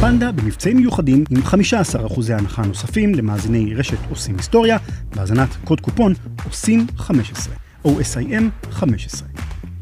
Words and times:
פנדה 0.00 0.32
במבצעים 0.32 0.76
מיוחדים 0.76 1.24
עם 1.30 1.42
15% 1.42 2.32
הנחה 2.32 2.62
נוספים 2.62 3.14
למאזיני 3.14 3.74
רשת 3.74 3.98
עושים 4.10 4.36
היסטוריה, 4.36 4.78
בהאזנת 5.14 5.48
קוד 5.64 5.80
קופון 5.80 6.14
עושים 6.44 6.86
15, 6.96 7.54
OSIM 7.84 8.42
15. 8.70 9.28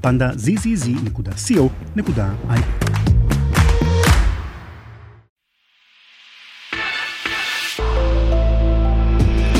פנדה 0.00 0.30
zzz.co.il 0.30 1.70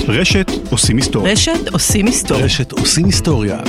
רשת 0.09 0.51
עושים 0.71 0.97
היסטוריה. 0.97 1.33
רשת 1.33 1.69
עושים 1.73 2.07
היסטוריה. 2.07 2.45
רשת 2.45 2.73
עושים 2.73 3.07
היסטוריה. 3.07 3.61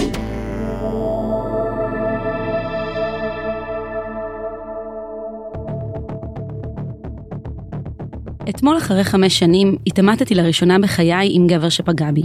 אתמול 8.50 8.78
אחרי 8.78 9.04
חמש 9.04 9.40
שנים 9.40 9.76
התעמתתי 9.88 10.36
לראשונה 10.36 10.80
בחיי 10.80 11.30
עם 11.32 11.48
גבר 11.48 11.70
שפגע 11.70 12.12
בי. 12.12 12.22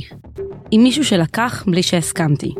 עם 0.70 0.82
מישהו 0.82 1.04
שלקח 1.04 1.64
בלי 1.66 1.82
שהסכמתי. 1.82 2.54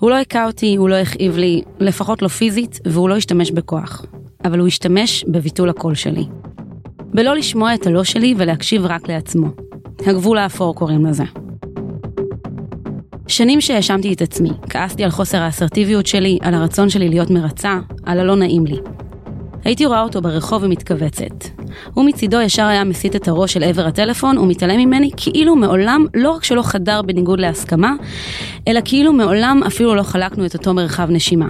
הוא 0.00 0.10
לא 0.10 0.18
הכה 0.18 0.46
אותי, 0.46 0.76
הוא 0.76 0.88
לא 0.88 0.94
הכאיב 0.94 1.36
לי, 1.36 1.62
לפחות 1.80 2.22
לא 2.22 2.28
פיזית, 2.28 2.80
והוא 2.86 3.08
לא 3.08 3.16
השתמש 3.16 3.50
בכוח. 3.50 4.06
אבל 4.44 4.58
הוא 4.58 4.66
השתמש 4.66 5.24
בביטול 5.28 5.68
הקול 5.68 5.94
שלי. 5.94 6.24
בלא 6.98 7.36
לשמוע 7.36 7.74
את 7.74 7.86
הלא 7.86 8.04
שלי 8.04 8.34
ולהקשיב 8.36 8.84
רק 8.84 9.08
לעצמו. 9.08 9.46
הגבול 10.06 10.38
האפור 10.38 10.74
קוראים 10.74 11.06
לזה. 11.06 11.24
שנים 13.26 13.60
שהאשמתי 13.60 14.12
את 14.12 14.22
עצמי, 14.22 14.50
כעסתי 14.70 15.04
על 15.04 15.10
חוסר 15.10 15.42
האסרטיביות 15.42 16.06
שלי, 16.06 16.38
על 16.42 16.54
הרצון 16.54 16.88
שלי 16.88 17.08
להיות 17.08 17.30
מרצה, 17.30 17.78
על 18.02 18.20
הלא 18.20 18.36
נעים 18.36 18.66
לי. 18.66 18.78
הייתי 19.64 19.86
רואה 19.86 20.02
אותו 20.02 20.22
ברחוב 20.22 20.62
ומתכווצת. 20.62 21.44
הוא 21.94 22.04
מצידו 22.04 22.40
ישר 22.40 22.64
היה 22.64 22.84
מסיט 22.84 23.16
את 23.16 23.28
הראש 23.28 23.56
אל 23.56 23.64
עבר 23.64 23.86
הטלפון 23.86 24.38
ומתעלם 24.38 24.78
ממני 24.78 25.10
כאילו 25.16 25.56
מעולם 25.56 26.06
לא 26.14 26.30
רק 26.30 26.44
שלא 26.44 26.62
חדר 26.62 27.02
בניגוד 27.02 27.40
להסכמה, 27.40 27.94
אלא 28.68 28.80
כאילו 28.84 29.12
מעולם 29.12 29.62
אפילו 29.66 29.94
לא 29.94 30.02
חלקנו 30.02 30.46
את 30.46 30.54
אותו 30.54 30.74
מרחב 30.74 31.10
נשימה. 31.10 31.48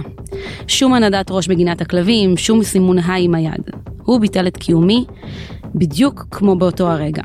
שום 0.67 0.93
הנדת 0.93 1.31
ראש 1.31 1.47
בגינת 1.47 1.81
הכלבים, 1.81 2.37
שום 2.37 2.63
סימון 2.63 2.97
היי 2.99 3.23
עם 3.25 3.35
היד. 3.35 3.69
הוא 4.03 4.19
ביטל 4.19 4.47
את 4.47 4.57
קיומי, 4.57 5.05
בדיוק 5.75 6.25
כמו 6.31 6.55
באותו 6.55 6.87
הרגע. 6.87 7.23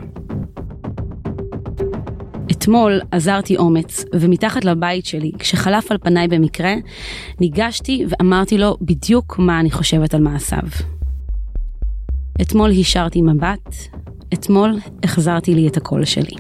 אתמול 2.61 3.01
עזרתי 3.11 3.57
אומץ, 3.57 4.05
ומתחת 4.15 4.65
לבית 4.65 5.07
שלי, 5.07 5.33
כשחלף 5.39 5.91
על 5.91 5.99
פניי 5.99 6.29
במקרה, 6.29 6.75
ניגשתי 7.41 8.05
ואמרתי 8.09 8.59
לו 8.59 8.77
בדיוק 8.81 9.39
מה 9.39 9.61
אני 9.61 9.71
חושבת 9.71 10.15
על 10.15 10.21
מעשיו. 10.21 10.69
אתמול 12.41 12.71
הישרתי 12.71 13.23
מבט, 13.23 13.75
אתמול 14.35 14.79
החזרתי 15.03 15.55
לי 15.55 15.69
את 15.69 15.77
הקול 15.77 16.05
שלי. 16.05 16.37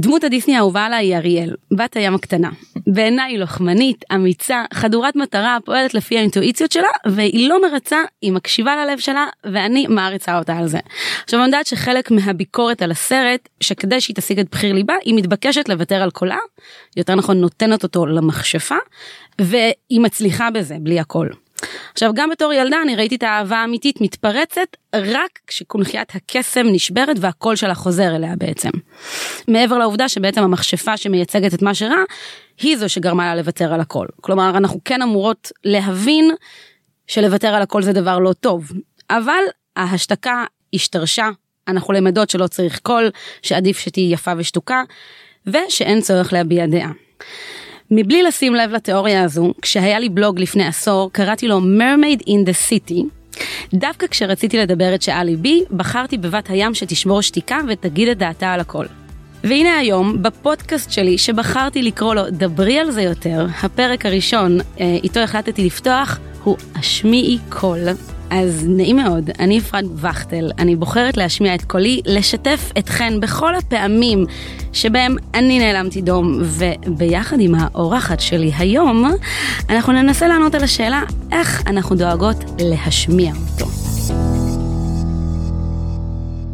דמות 0.00 0.24
הדיסני 0.24 0.56
האהובה 0.56 0.86
עליי 0.86 1.06
היא 1.06 1.16
אריאל, 1.16 1.54
בת 1.72 1.96
הים 1.96 2.14
הקטנה. 2.14 2.50
בעיניי 2.86 3.32
היא 3.32 3.38
לוחמנית, 3.38 4.04
אמיצה, 4.14 4.64
חדורת 4.74 5.16
מטרה, 5.16 5.58
פועלת 5.64 5.94
לפי 5.94 6.18
האינטואיציות 6.18 6.72
שלה, 6.72 6.88
והיא 7.06 7.48
לא 7.48 7.62
מרצה, 7.62 7.98
היא 8.22 8.32
מקשיבה 8.32 8.84
ללב 8.84 8.98
שלה, 8.98 9.26
ואני 9.44 9.86
מעריצה 9.86 10.38
אותה 10.38 10.56
על 10.56 10.66
זה. 10.66 10.78
עכשיו 11.24 11.40
אני 11.40 11.46
יודעת 11.46 11.66
שחלק 11.66 12.10
מהביקורת 12.10 12.82
על 12.82 12.90
הסרט, 12.90 13.48
שכדי 13.60 14.00
שהיא 14.00 14.16
תשיג 14.16 14.38
את 14.38 14.50
בחיר 14.50 14.72
ליבה, 14.72 14.94
היא 15.04 15.14
מתבקשת 15.14 15.68
לוותר 15.68 16.02
על 16.02 16.10
קולה, 16.10 16.38
יותר 16.96 17.14
נכון 17.14 17.40
נותנת 17.40 17.82
אותו 17.82 18.06
למכשפה, 18.06 18.76
והיא 19.40 20.00
מצליחה 20.00 20.50
בזה, 20.50 20.76
בלי 20.80 21.00
הכל. 21.00 21.28
עכשיו 21.92 22.10
גם 22.14 22.30
בתור 22.30 22.52
ילדה 22.52 22.82
אני 22.82 22.96
ראיתי 22.96 23.16
את 23.16 23.22
האהבה 23.22 23.56
האמיתית 23.56 24.00
מתפרצת 24.00 24.76
רק 24.94 25.38
כשקונכיית 25.46 26.12
הקסם 26.14 26.66
נשברת 26.66 27.16
והקול 27.20 27.56
שלה 27.56 27.74
חוזר 27.74 28.16
אליה 28.16 28.36
בעצם. 28.36 28.70
מעבר 29.48 29.78
לעובדה 29.78 30.08
שבעצם 30.08 30.42
המכשפה 30.42 30.96
שמייצגת 30.96 31.54
את 31.54 31.62
מה 31.62 31.74
שרע 31.74 32.02
היא 32.60 32.76
זו 32.76 32.88
שגרמה 32.88 33.26
לה 33.26 33.34
לוותר 33.34 33.74
על 33.74 33.80
הכל. 33.80 34.06
כלומר 34.20 34.50
אנחנו 34.56 34.80
כן 34.84 35.02
אמורות 35.02 35.52
להבין 35.64 36.30
שלוותר 37.06 37.48
על 37.48 37.62
הכל 37.62 37.82
זה 37.82 37.92
דבר 37.92 38.18
לא 38.18 38.32
טוב 38.32 38.72
אבל 39.10 39.42
ההשתקה 39.76 40.44
השתרשה 40.74 41.28
אנחנו 41.68 41.92
למדות 41.92 42.30
שלא 42.30 42.46
צריך 42.46 42.78
קול 42.78 43.10
שעדיף 43.42 43.78
שתהיי 43.78 44.12
יפה 44.12 44.32
ושתוקה 44.36 44.82
ושאין 45.46 46.00
צורך 46.00 46.32
להביע 46.32 46.66
דעה. 46.66 46.90
מבלי 47.90 48.22
לשים 48.22 48.54
לב 48.54 48.70
לתיאוריה 48.70 49.22
הזו, 49.22 49.52
כשהיה 49.62 49.98
לי 49.98 50.08
בלוג 50.08 50.40
לפני 50.40 50.66
עשור, 50.66 51.12
קראתי 51.12 51.48
לו 51.48 51.60
Mermaid 51.60 52.22
in 52.22 52.48
the 52.48 52.70
City. 52.70 53.02
דווקא 53.74 54.06
כשרציתי 54.06 54.58
לדבר 54.58 54.94
את 54.94 55.02
שאלי 55.02 55.36
בי, 55.36 55.62
בחרתי 55.70 56.18
בבת 56.18 56.50
הים 56.50 56.74
שתשמור 56.74 57.22
שתיקה 57.22 57.58
ותגיד 57.68 58.08
את 58.08 58.18
דעתה 58.18 58.52
על 58.52 58.60
הכל. 58.60 58.86
והנה 59.44 59.78
היום, 59.78 60.22
בפודקאסט 60.22 60.90
שלי, 60.90 61.18
שבחרתי 61.18 61.82
לקרוא 61.82 62.14
לו 62.14 62.22
דברי 62.30 62.78
על 62.78 62.90
זה 62.90 63.02
יותר, 63.02 63.46
הפרק 63.62 64.06
הראשון, 64.06 64.58
אה, 64.60 64.96
איתו 65.02 65.20
החלטתי 65.20 65.64
לפתוח, 65.64 66.18
הוא 66.44 66.56
השמיעי 66.74 67.38
קול. 67.48 67.78
אז 68.30 68.66
נעים 68.68 68.96
מאוד, 68.96 69.30
אני 69.38 69.58
אפרת 69.58 69.84
וכטל, 69.96 70.50
אני 70.58 70.76
בוחרת 70.76 71.16
להשמיע 71.16 71.54
את 71.54 71.64
קולי, 71.64 72.00
לשתף 72.06 72.70
אתכן 72.78 73.20
בכל 73.20 73.54
הפעמים 73.54 74.24
שבהם 74.72 75.16
אני 75.34 75.58
נאלמתי 75.58 76.00
דום, 76.00 76.40
וביחד 76.42 77.36
עם 77.40 77.54
האורחת 77.54 78.20
שלי 78.20 78.50
היום, 78.58 79.04
אנחנו 79.70 79.92
ננסה 79.92 80.28
לענות 80.28 80.54
על 80.54 80.64
השאלה 80.64 81.02
איך 81.32 81.62
אנחנו 81.66 81.96
דואגות 81.96 82.36
להשמיע 82.58 83.32
אותו. 83.52 83.66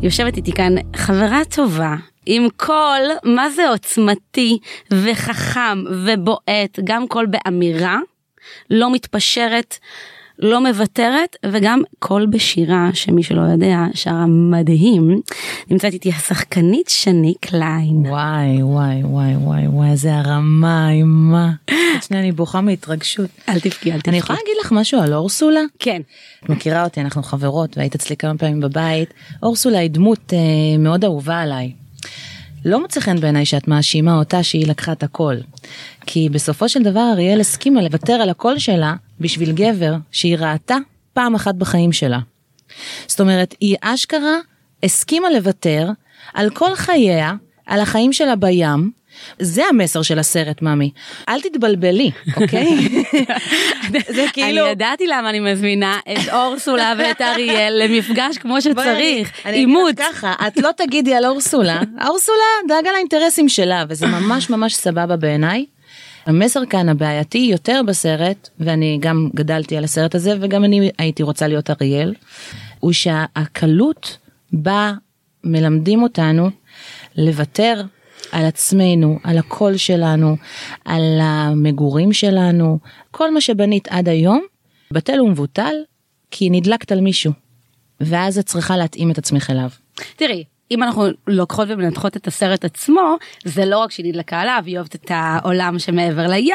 יושבת 0.02 0.36
איתי 0.36 0.52
כאן 0.52 0.74
חברה 0.96 1.40
טובה, 1.54 1.94
עם 2.26 2.48
קול, 2.56 3.02
מה 3.24 3.50
זה 3.50 3.68
עוצמתי 3.68 4.58
וחכם 4.90 5.84
ובועט, 6.04 6.78
גם 6.84 7.08
קול 7.08 7.26
באמירה, 7.26 7.98
לא 8.70 8.92
מתפשרת. 8.92 9.78
לא 10.38 10.60
מוותרת 10.60 11.36
וגם 11.46 11.82
קול 11.98 12.26
בשירה 12.26 12.90
שמי 12.94 13.22
שלא 13.22 13.42
יודע 13.42 13.76
שרה 13.94 14.26
מדהים 14.26 15.20
נמצאת 15.70 15.92
איתי 15.92 16.12
השחקנית 16.12 16.88
שני 16.88 17.34
קליין. 17.40 18.06
וואי 18.06 18.62
וואי 18.62 19.02
וואי 19.04 19.36
וואי 19.36 19.66
וואי 19.66 19.90
איזה 19.90 20.14
הרמה 20.16 20.90
אימה. 20.90 21.52
שנייה 22.06 22.22
אני 22.22 22.32
בוכה 22.32 22.60
מהתרגשות. 22.60 23.30
אל 23.48 23.60
תבכי 23.60 23.92
אל 23.92 23.96
תבכי. 23.96 24.10
אני 24.10 24.18
יכולה 24.18 24.38
להגיד 24.38 24.54
לך 24.64 24.72
משהו 24.72 25.00
על 25.00 25.14
אורסולה? 25.14 25.60
כן. 25.78 26.02
את 26.44 26.48
מכירה 26.48 26.84
אותי 26.84 27.00
אנחנו 27.00 27.22
חברות 27.22 27.78
והיית 27.78 27.94
אצלי 27.94 28.16
כמה 28.16 28.38
פעמים 28.38 28.60
בבית. 28.60 29.14
אורסולה 29.42 29.78
היא 29.78 29.90
דמות 29.90 30.32
אה, 30.32 30.78
מאוד 30.78 31.04
אהובה 31.04 31.40
עליי. 31.40 31.72
לא 32.64 32.80
מוצא 32.80 33.00
חן 33.00 33.20
בעיניי 33.20 33.46
שאת 33.46 33.68
מאשימה 33.68 34.18
אותה 34.18 34.42
שהיא 34.42 34.66
לקחה 34.66 34.92
את 34.92 35.02
הכל. 35.02 35.34
כי 36.06 36.28
בסופו 36.28 36.68
של 36.68 36.82
דבר 36.82 37.10
אריאל 37.12 37.40
הסכימה 37.40 37.82
לוותר 37.82 38.12
על 38.12 38.30
הקול 38.30 38.58
שלה 38.58 38.94
בשביל 39.20 39.52
גבר 39.52 39.94
שהיא 40.12 40.36
ראתה 40.38 40.76
פעם 41.12 41.34
אחת 41.34 41.54
בחיים 41.54 41.92
שלה. 41.92 42.18
זאת 43.06 43.20
אומרת, 43.20 43.54
היא 43.60 43.76
אשכרה 43.80 44.36
הסכימה 44.82 45.30
לוותר 45.30 45.88
על 46.34 46.50
כל 46.50 46.74
חייה, 46.74 47.34
על 47.66 47.80
החיים 47.80 48.12
שלה 48.12 48.36
בים, 48.36 48.90
זה 49.38 49.62
המסר 49.66 50.02
של 50.02 50.18
הסרט 50.18 50.62
ממי. 50.62 50.90
אל 51.28 51.40
תתבלבלי 51.40 52.10
אוקיי? 52.36 52.88
זה 54.16 54.26
כאילו 54.32 54.62
אני 54.62 54.70
ידעתי 54.70 55.06
למה 55.06 55.30
אני 55.30 55.40
מזמינה 55.40 55.98
את 56.12 56.28
אורסולה 56.32 56.94
ואת 56.98 57.20
אריאל 57.20 57.82
למפגש 57.84 58.38
כמו 58.38 58.60
שצריך. 58.60 59.46
עימות 59.46 59.96
ככה 59.96 60.34
את 60.46 60.56
לא 60.56 60.70
תגידי 60.76 61.14
על 61.14 61.26
אורסולה. 61.26 61.80
אורסולה 62.06 62.44
דאגה 62.68 62.92
לאינטרסים 62.92 63.48
שלה 63.48 63.84
וזה 63.88 64.06
ממש 64.06 64.50
ממש 64.50 64.74
סבבה 64.74 65.16
בעיניי. 65.16 65.64
המסר 66.26 66.60
כאן 66.70 66.88
הבעייתי 66.88 67.38
יותר 67.38 67.80
בסרט 67.86 68.48
ואני 68.60 68.98
גם 69.00 69.28
גדלתי 69.34 69.76
על 69.76 69.84
הסרט 69.84 70.14
הזה 70.14 70.36
וגם 70.40 70.64
אני 70.64 70.90
הייתי 70.98 71.22
רוצה 71.22 71.48
להיות 71.48 71.70
אריאל 71.70 72.14
הוא 72.80 72.92
שהקלות 72.92 74.18
בה 74.52 74.92
מלמדים 75.44 76.02
אותנו 76.02 76.50
לוותר 77.16 77.82
על 78.32 78.44
עצמנו, 78.46 79.18
על 79.24 79.38
הקול 79.38 79.76
שלנו, 79.76 80.36
על 80.84 81.18
המגורים 81.22 82.12
שלנו, 82.12 82.78
כל 83.10 83.34
מה 83.34 83.40
שבנית 83.40 83.88
עד 83.88 84.08
היום, 84.08 84.44
בטל 84.90 85.20
ומבוטל, 85.20 85.74
כי 86.30 86.50
נדלקת 86.50 86.92
על 86.92 87.00
מישהו. 87.00 87.32
ואז 88.00 88.38
את 88.38 88.46
צריכה 88.46 88.76
להתאים 88.76 89.10
את 89.10 89.18
עצמך 89.18 89.50
אליו. 89.50 89.68
תראי, 90.16 90.44
אם 90.70 90.82
אנחנו 90.82 91.06
לוקחות 91.26 91.68
ומנתחות 91.70 92.16
את 92.16 92.26
הסרט 92.26 92.64
עצמו 92.64 93.16
זה 93.44 93.64
לא 93.64 93.78
רק 93.78 93.90
שהיא 93.90 94.06
נדלקה 94.06 94.40
עליו 94.40 94.62
היא 94.66 94.76
אוהבת 94.76 94.94
את 94.94 95.10
העולם 95.14 95.78
שמעבר 95.78 96.26
לים 96.26 96.54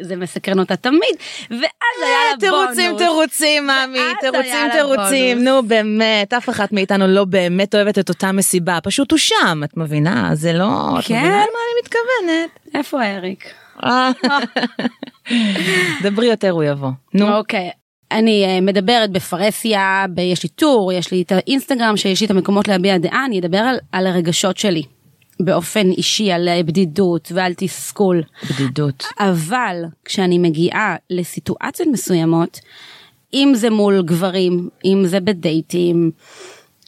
זה 0.00 0.16
מסקרן 0.16 0.58
אותה 0.58 0.76
תמיד 0.76 1.14
ואז 1.50 1.60
היה 2.04 2.18
לה 2.30 2.36
בונוס. 2.50 2.76
תירוצים 2.76 2.96
תירוצים 2.98 3.66
מאמי 3.66 3.98
תירוצים 4.20 4.70
תירוצים 4.72 5.44
נו 5.44 5.62
באמת 5.62 6.34
אף 6.34 6.48
אחת 6.48 6.72
מאיתנו 6.72 7.06
לא 7.06 7.24
באמת 7.24 7.74
אוהבת 7.74 7.98
את 7.98 8.08
אותה 8.08 8.32
מסיבה 8.32 8.78
פשוט 8.82 9.10
הוא 9.10 9.18
שם 9.18 9.60
את 9.64 9.76
מבינה 9.76 10.30
זה 10.34 10.52
לא 10.52 10.98
את 10.98 11.04
כן? 11.04 11.14
מבינה 11.18 11.34
על 11.34 11.40
מה 11.40 11.40
אני 11.44 11.82
מתכוונת. 11.82 12.50
איפה 12.74 13.02
אריק? 13.02 13.54
דברי 16.02 16.26
יותר 16.26 16.50
הוא 16.50 16.64
יבוא. 16.64 16.90
נו. 17.14 17.36
אוקיי 17.36 17.70
אני 18.10 18.44
אה, 18.44 18.60
מדברת 18.60 19.10
בפרהסיה, 19.10 20.04
יש 20.18 20.42
לי 20.42 20.48
טור, 20.48 20.92
יש 20.92 21.12
לי 21.12 21.22
את 21.22 21.32
האינסטגרם 21.32 21.96
שיש 21.96 22.20
לי 22.20 22.26
את 22.26 22.30
המקומות 22.30 22.68
להביע 22.68 22.98
דעה, 22.98 23.24
אני 23.24 23.40
אדבר 23.40 23.58
על, 23.58 23.76
על 23.92 24.06
הרגשות 24.06 24.56
שלי. 24.56 24.82
באופן 25.40 25.90
אישי, 25.90 26.32
על 26.32 26.48
בדידות 26.64 27.32
ועל 27.34 27.54
תסכול. 27.56 28.22
בדידות. 28.50 29.04
אבל 29.20 29.84
כשאני 30.04 30.38
מגיעה 30.38 30.96
לסיטואציות 31.10 31.88
מסוימות, 31.92 32.60
אם 33.34 33.52
זה 33.54 33.70
מול 33.70 34.02
גברים, 34.02 34.68
אם 34.84 35.02
זה 35.06 35.20
בדייטים, 35.20 36.10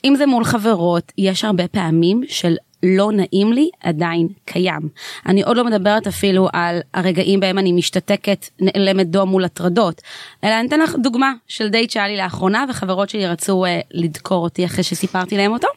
אם 0.04 0.14
זה 0.16 0.26
מול 0.26 0.44
חברות, 0.44 1.12
יש 1.18 1.44
הרבה 1.44 1.68
פעמים 1.68 2.22
של 2.28 2.56
לא 2.82 3.12
נעים 3.12 3.52
לי 3.52 3.70
עדיין 3.80 4.28
קיים. 4.44 4.80
אני 5.26 5.42
עוד 5.42 5.56
לא 5.56 5.64
מדברת 5.64 6.06
אפילו 6.06 6.48
על 6.52 6.80
הרגעים 6.94 7.40
בהם 7.40 7.58
אני 7.58 7.72
משתתקת, 7.72 8.46
נעלמת 8.60 9.10
דום 9.10 9.28
מול 9.28 9.44
הטרדות, 9.44 10.02
אלא 10.44 10.60
אני 10.60 10.68
אתן 10.68 10.80
לך 10.80 10.94
דוגמה 11.02 11.32
של 11.48 11.68
דייט 11.68 11.90
שהיה 11.90 12.08
לי 12.08 12.16
לאחרונה 12.16 12.64
וחברות 12.68 13.10
שלי 13.10 13.26
רצו 13.26 13.64
uh, 13.64 13.68
לדקור 13.90 14.44
אותי 14.44 14.64
אחרי 14.64 14.84
שסיפרתי 14.84 15.36
להם 15.36 15.52
אותו. 15.52 15.68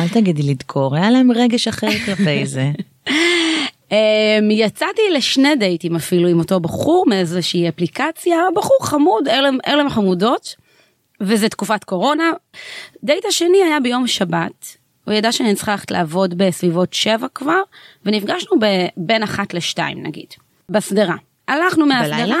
אל 0.00 0.08
תגידי 0.08 0.42
לדקור, 0.42 0.96
היה 0.96 1.10
להם 1.10 1.32
רגש 1.32 1.68
אחר 1.68 1.90
כלפי 2.04 2.46
זה. 2.46 2.70
Um, 3.08 3.92
יצאתי 4.50 5.02
לשני 5.12 5.56
דייטים 5.56 5.96
אפילו 5.96 6.28
עם 6.28 6.38
אותו 6.38 6.60
בחור 6.60 7.04
מאיזושהי 7.08 7.68
אפליקציה, 7.68 8.36
בחור 8.54 8.78
חמוד, 8.82 9.28
אלה 9.28 9.80
הם 9.80 9.90
חמודות, 9.90 10.54
וזה 11.20 11.48
תקופת 11.48 11.84
קורונה. 11.84 12.30
דייט 13.04 13.24
השני 13.24 13.58
היה 13.64 13.80
ביום 13.80 14.06
שבת, 14.06 14.76
הוא 15.04 15.14
ידע 15.14 15.32
שאני 15.32 15.54
צריכה 15.54 15.72
ללכת 15.72 15.90
לעבוד 15.90 16.34
בסביבות 16.38 16.92
שבע 16.92 17.26
כבר, 17.34 17.60
ונפגשנו 18.04 18.58
ב- 18.60 18.86
בין 18.96 19.22
אחת 19.22 19.54
לשתיים 19.54 20.02
נגיד, 20.02 20.26
בשדרה. 20.68 21.16
הלכנו 21.48 21.86
מהשדרה, 21.86 22.18
בלילה? 22.18 22.36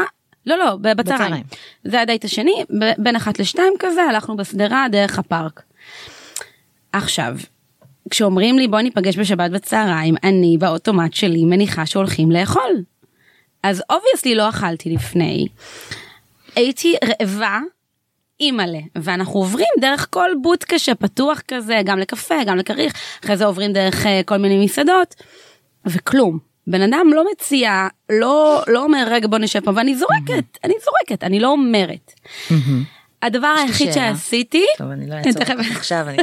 לא 0.46 0.58
לא, 0.58 0.76
בצהריים. 0.76 0.96
בצהריים. 0.96 1.44
זה 1.84 2.00
הדייט 2.00 2.24
השני, 2.24 2.64
ב- 2.80 2.92
בין 3.02 3.16
אחת 3.16 3.38
לשתיים 3.38 3.72
כזה, 3.78 4.02
הלכנו 4.02 4.36
בשדרה 4.36 4.86
דרך 4.92 5.18
הפארק. 5.18 5.62
עכשיו, 6.92 7.36
כשאומרים 8.10 8.58
לי 8.58 8.68
בוא 8.68 8.80
ניפגש 8.80 9.18
בשבת 9.18 9.50
בצהריים, 9.50 10.14
אני 10.24 10.56
באוטומט 10.58 11.14
שלי 11.14 11.44
מניחה 11.44 11.86
שהולכים 11.86 12.30
לאכול. 12.30 12.82
אז 13.62 13.82
obviously 13.90 14.34
לא 14.34 14.48
אכלתי 14.48 14.90
לפני. 14.90 15.46
הייתי 16.56 16.94
רעבה, 17.04 17.58
אימא'לה, 18.40 18.78
ואנחנו 18.96 19.40
עוברים 19.40 19.66
דרך 19.80 20.06
כל 20.10 20.30
בוטקה 20.42 20.78
שפתוח 20.78 21.40
כזה, 21.48 21.80
גם 21.84 21.98
לקפה, 21.98 22.34
גם 22.46 22.56
לכריך, 22.56 22.92
אחרי 23.24 23.36
זה 23.36 23.44
עוברים 23.44 23.72
דרך 23.72 24.06
אה, 24.06 24.20
כל 24.26 24.36
מיני 24.36 24.64
מסעדות, 24.64 25.14
וכלום. 25.86 26.38
בן 26.66 26.82
אדם 26.82 27.06
לא 27.14 27.24
מציע, 27.32 27.88
לא, 28.10 28.62
לא 28.66 28.84
אומר 28.84 29.04
רגע 29.10 29.28
בוא 29.28 29.38
נשב 29.38 29.60
פה, 29.60 29.70
ואני 29.74 29.96
זורקת, 29.96 30.58
אני 30.64 30.74
זורקת, 30.84 31.24
אני 31.24 31.40
לא 31.40 31.48
אומרת. 31.48 32.12
הדבר 33.22 33.54
היחיד 33.58 33.92
שאלה. 33.92 34.16
שעשיתי, 34.16 34.64
טוב, 34.78 34.90
אני 34.90 35.06
לא 35.10 35.14
אעצור 35.14 35.32
תכף. 35.32 35.54
אותך 35.58 35.76
עכשיו, 35.76 36.06
אני 36.08 36.22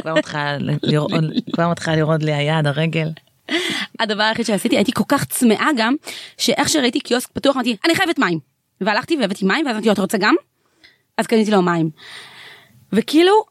כבר 1.52 1.70
מתחילה 1.70 1.96
לראות, 1.96 2.22
לי 2.22 2.32
היד, 2.32 2.66
הרגל. 2.66 3.08
הדבר 4.00 4.22
היחיד 4.22 4.46
שעשיתי 4.46 4.76
הייתי 4.76 4.92
כל 4.92 5.04
כך 5.08 5.24
צמאה 5.24 5.68
גם 5.76 5.94
שאיך 6.38 6.68
שראיתי 6.68 7.00
קיוסק 7.00 7.28
פתוח 7.32 7.56
אמרתי 7.56 7.76
אני 7.84 7.94
חייבת 7.94 8.18
מים 8.18 8.38
והלכתי 8.80 9.16
והבאתי 9.16 9.44
מים 9.44 9.66
ואז 9.66 9.76
אמרתי 9.76 9.92
אתה 9.92 10.02
רוצה 10.02 10.18
גם? 10.18 10.34
אז 11.18 11.26
קניתי 11.26 11.50
לו 11.50 11.62
מים. 11.62 11.90
וכאילו 12.92 13.44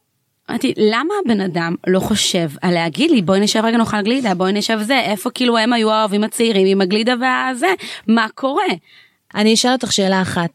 אמרתי 0.50 0.74
למה 0.76 1.14
הבן 1.24 1.40
אדם 1.40 1.74
לא 1.86 2.00
חושב 2.00 2.50
על 2.62 2.74
להגיד 2.74 3.10
לי 3.10 3.22
בואי 3.22 3.40
נשב 3.40 3.60
רגע 3.64 3.76
נאכל 3.76 4.02
גלידה 4.02 4.34
בואי 4.34 4.52
נשב 4.52 4.78
זה 4.82 5.00
איפה 5.00 5.30
כאילו 5.30 5.58
הם 5.58 5.72
היו 5.72 5.90
האוהבים 5.90 6.24
הצעירים 6.24 6.66
עם 6.66 6.80
הגלידה 6.80 7.14
והזה 7.20 7.74
מה 8.06 8.26
קורה. 8.34 8.64
אני 9.34 9.54
אשאל 9.54 9.72
אותך 9.72 9.92
שאלה 9.92 10.22
אחת, 10.22 10.50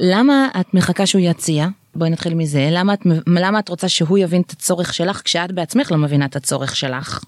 למה 0.00 0.48
את 0.60 0.74
מחכה 0.74 1.06
שהוא 1.06 1.22
יציע? 1.24 1.66
בואי 1.94 2.10
נתחיל 2.10 2.34
מזה, 2.34 2.68
למה 2.70 2.94
את, 2.94 3.00
למה 3.26 3.58
את 3.58 3.68
רוצה 3.68 3.88
שהוא 3.88 4.18
יבין 4.18 4.42
את 4.42 4.50
הצורך 4.50 4.94
שלך 4.94 5.22
כשאת 5.24 5.52
בעצמך 5.52 5.92
לא 5.92 5.98
מבינה 5.98 6.24
את 6.24 6.36
הצורך 6.36 6.76
שלך? 6.76 7.24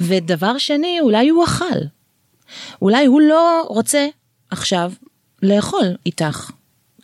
ודבר 0.00 0.58
שני, 0.58 0.98
אולי 1.00 1.28
הוא 1.28 1.44
אכל. 1.44 1.78
אולי 2.82 3.06
הוא 3.06 3.20
לא 3.20 3.64
רוצה 3.68 4.06
עכשיו 4.50 4.92
לאכול 5.42 5.86
איתך. 6.06 6.50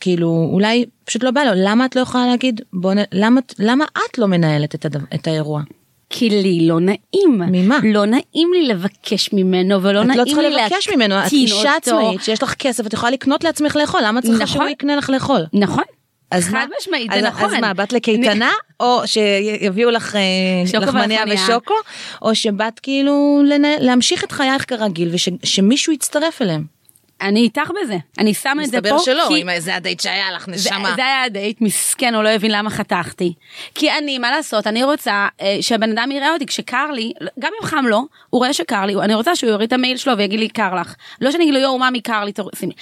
כאילו, 0.01 0.49
אולי 0.53 0.85
פשוט 1.05 1.23
לא 1.23 1.31
בא 1.31 1.41
לו, 1.45 1.51
למה 1.55 1.85
את 1.85 1.97
לא 1.97 2.01
יכולה 2.01 2.27
להגיד, 2.27 2.61
בוא 2.73 2.95
נ... 2.95 2.99
למה, 3.13 3.41
את- 3.41 3.55
למה 3.59 3.85
את 4.11 4.19
לא 4.19 4.27
מנהלת 4.27 4.75
את, 4.75 4.85
הדבר, 4.85 5.05
את 5.15 5.27
האירוע? 5.27 5.63
כי 6.11 6.31
לי 6.31 6.67
לא 6.69 6.81
נעים. 6.81 7.43
ממה? 7.53 7.79
לא 7.85 8.07
נעים 8.07 8.53
לי 8.53 8.67
לבקש 8.69 9.33
ממנו 9.33 9.83
ולא 9.83 10.01
את 10.03 10.07
נעים 10.07 10.19
לא 10.19 10.25
לי 10.25 10.31
צריכה 10.31 10.49
להקטין 10.49 10.65
לבקש 10.77 10.89
ממנו, 10.89 11.15
את 11.27 11.33
אישה 11.33 11.57
אותו. 11.75 11.77
עצמאית 11.77 12.23
שיש 12.23 12.43
לך 12.43 12.55
כסף, 12.55 12.87
את 12.87 12.93
יכולה 12.93 13.13
לקנות 13.13 13.45
לעצמך 13.45 13.77
לאכול, 13.77 14.01
למה 14.05 14.21
את 14.21 14.25
צריכה 14.25 14.45
נכון. 14.45 14.57
שהוא 14.57 14.69
יקנה 14.69 14.97
לך 14.97 15.11
לאכול? 15.11 15.41
נכון. 15.53 15.85
אז 16.31 16.45
חד? 16.49 16.67
משמעית, 16.81 17.11
זה 17.15 17.23
נכון. 17.29 17.45
אז 17.45 17.61
מה, 17.61 17.75
באת 17.75 17.93
לקייטנה, 17.93 18.51
או 18.81 19.01
שיביאו 19.07 19.91
לך 19.91 20.17
אה, 20.17 20.81
לחמניה. 20.81 21.25
ושוקו, 21.35 21.75
או 22.23 22.35
שבאת 22.35 22.79
כאילו 22.81 23.43
להמשיך 23.81 24.25
את 24.25 24.33
חייך 24.33 24.65
כרגיל 24.69 25.11
ושמישהו 25.43 25.93
יצטרף 25.93 26.43
אליהם. 26.43 26.78
אני 27.21 27.41
איתך 27.41 27.71
בזה. 27.83 27.97
אני 28.19 28.35
שמה 28.35 28.65
את 28.65 28.71
זה 28.71 28.83
פה 28.83 28.95
מסתבר 28.97 28.99
שלא, 28.99 29.25
כי... 29.29 29.43
אם 29.43 29.61
זה 29.61 29.77
הדייט 29.77 30.01
שהיה 30.01 30.33
לך, 30.33 30.47
זה, 30.47 30.53
נשמה. 30.53 30.93
זה 30.97 31.05
היה 31.05 31.23
הדייט 31.23 31.61
מסכן 31.61 32.15
הוא 32.15 32.23
לא 32.23 32.29
הבין 32.29 32.51
למה 32.51 32.71
חתכתי. 32.71 33.35
כי 33.75 33.91
אני 33.93 34.19
מה 34.19 34.31
לעשות 34.31 34.67
אני 34.67 34.85
רוצה 34.85 35.29
אה, 35.41 35.57
שהבן 35.61 35.99
אדם 35.99 36.11
יראה 36.11 36.33
אותי. 36.33 36.47
כשקר 36.47 36.91
לי 36.91 37.13
גם 37.39 37.53
אם 37.63 37.67
חם 37.67 37.85
לו 37.89 37.99
הוא 38.31 38.39
רואה 38.39 38.53
שקר 38.53 38.87
לי 38.87 38.95
אני 38.97 39.15
רוצה 39.15 39.37
שהוא 39.37 39.51
יוריד 39.51 39.67
את 39.67 39.73
המייל 39.73 39.97
שלו 39.97 40.19
ויגיד 40.19 40.41
לי 40.41 40.49
קר 40.49 40.75
לך. 40.75 40.95
לא 41.21 41.31
שאני 41.31 41.45
אגיד 41.45 41.55
לו 41.55 41.61
יואו 41.61 41.79
מאמי 41.79 42.01
קר 42.01 42.25
לי 42.25 42.33
תור- 42.33 42.51
שימי. 42.55 42.73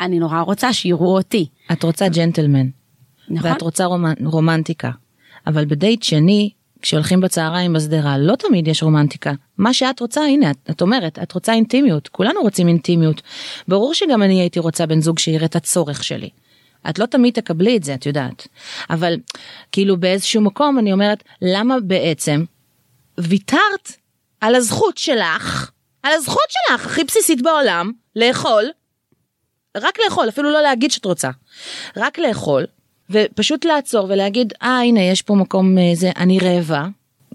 אני 0.00 0.18
נורא 0.18 0.40
רוצה 0.40 0.72
שיראו 0.72 1.16
אותי. 1.16 1.46
את 1.72 1.82
רוצה 1.82 2.08
ג'נטלמן, 2.08 2.66
נכון. 3.28 3.50
ואת 3.50 3.62
רוצה 3.62 3.84
רומנ... 3.84 4.14
רומנטיקה, 4.26 4.90
אבל 5.46 5.64
בדייט 5.64 6.02
שני, 6.02 6.50
כשהולכים 6.82 7.20
בצהריים 7.20 7.72
בשדרה, 7.72 8.18
לא 8.18 8.36
תמיד 8.36 8.68
יש 8.68 8.82
רומנטיקה. 8.82 9.32
מה 9.58 9.74
שאת 9.74 10.00
רוצה, 10.00 10.20
הנה, 10.20 10.50
את, 10.50 10.56
את 10.70 10.82
אומרת, 10.82 11.18
את 11.22 11.32
רוצה 11.32 11.52
אינטימיות, 11.52 12.08
כולנו 12.08 12.40
רוצים 12.40 12.68
אינטימיות. 12.68 13.22
ברור 13.68 13.94
שגם 13.94 14.22
אני 14.22 14.40
הייתי 14.40 14.60
רוצה 14.60 14.86
בן 14.86 15.00
זוג 15.00 15.18
שיראה 15.18 15.46
את 15.46 15.56
הצורך 15.56 16.04
שלי. 16.04 16.30
את 16.90 16.98
לא 16.98 17.06
תמיד 17.06 17.34
תקבלי 17.34 17.76
את 17.76 17.84
זה, 17.84 17.94
את 17.94 18.06
יודעת. 18.06 18.48
אבל 18.90 19.16
כאילו 19.72 19.96
באיזשהו 19.96 20.42
מקום 20.42 20.78
אני 20.78 20.92
אומרת, 20.92 21.22
למה 21.42 21.80
בעצם 21.80 22.44
ויתרת 23.18 23.92
על 24.40 24.54
הזכות 24.54 24.98
שלך, 24.98 25.70
על 26.02 26.12
הזכות 26.12 26.46
שלך 26.48 26.86
הכי 26.86 27.04
בסיסית 27.04 27.42
בעולם, 27.42 27.92
לאכול, 28.16 28.64
רק 29.76 29.98
לאכול, 30.04 30.28
אפילו 30.28 30.50
לא 30.50 30.62
להגיד 30.62 30.90
שאת 30.90 31.04
רוצה, 31.04 31.30
רק 31.96 32.18
לאכול, 32.18 32.66
ופשוט 33.10 33.64
לעצור 33.64 34.06
ולהגיד, 34.08 34.52
אה 34.62 34.78
הנה 34.80 35.00
יש 35.02 35.22
פה 35.22 35.34
מקום 35.34 35.78
אה, 35.78 35.90
זה, 35.94 36.10
אני 36.16 36.38
רעבה, 36.38 36.86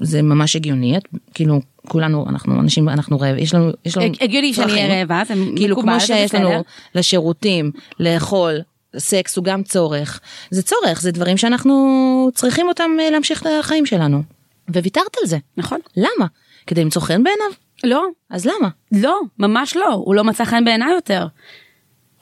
זה 0.01 0.21
ממש 0.21 0.55
הגיוני, 0.55 0.97
את, 0.97 1.03
כאילו 1.33 1.59
כולנו, 1.87 2.25
אנחנו 2.29 2.59
אנשים, 2.59 2.89
אנחנו 2.89 3.19
רעב, 3.19 3.37
יש 3.37 3.53
לנו, 3.53 3.71
יש 3.85 3.97
לנו 3.97 4.05
הג- 4.05 4.23
הגיוני 4.23 4.53
שאני. 4.53 4.71
אהיה 4.73 4.99
רעבה 4.99 5.21
זה 5.27 5.33
כאילו 5.55 5.75
מקובל, 5.77 5.91
כמו 5.91 5.99
זה 5.99 6.05
שיש 6.05 6.25
בסדר. 6.35 6.49
לנו 6.49 6.63
לשירותים, 6.95 7.71
לאכול, 7.99 8.61
סקס 8.97 9.37
הוא 9.37 9.45
גם 9.45 9.63
צורך, 9.63 10.19
זה 10.51 10.61
צורך, 10.61 11.01
זה 11.01 11.11
דברים 11.11 11.37
שאנחנו 11.37 11.73
צריכים 12.33 12.67
אותם 12.67 12.91
אה, 12.99 13.09
להמשיך 13.09 13.41
את 13.41 13.47
החיים 13.59 13.85
שלנו. 13.85 14.21
וויתרת 14.69 15.15
על 15.21 15.27
זה, 15.27 15.37
נכון 15.57 15.79
למה? 15.97 16.25
כדי 16.67 16.81
למצוא 16.83 17.01
חן 17.01 17.23
בעיניו? 17.23 17.47
לא 17.83 18.03
אז 18.29 18.45
למה? 18.45 18.69
לא 18.91 19.19
ממש 19.39 19.75
לא 19.77 19.93
הוא 19.93 20.15
לא 20.15 20.23
מצא 20.23 20.45
חן 20.45 20.65
בעיניי 20.65 20.91
יותר. 20.93 21.27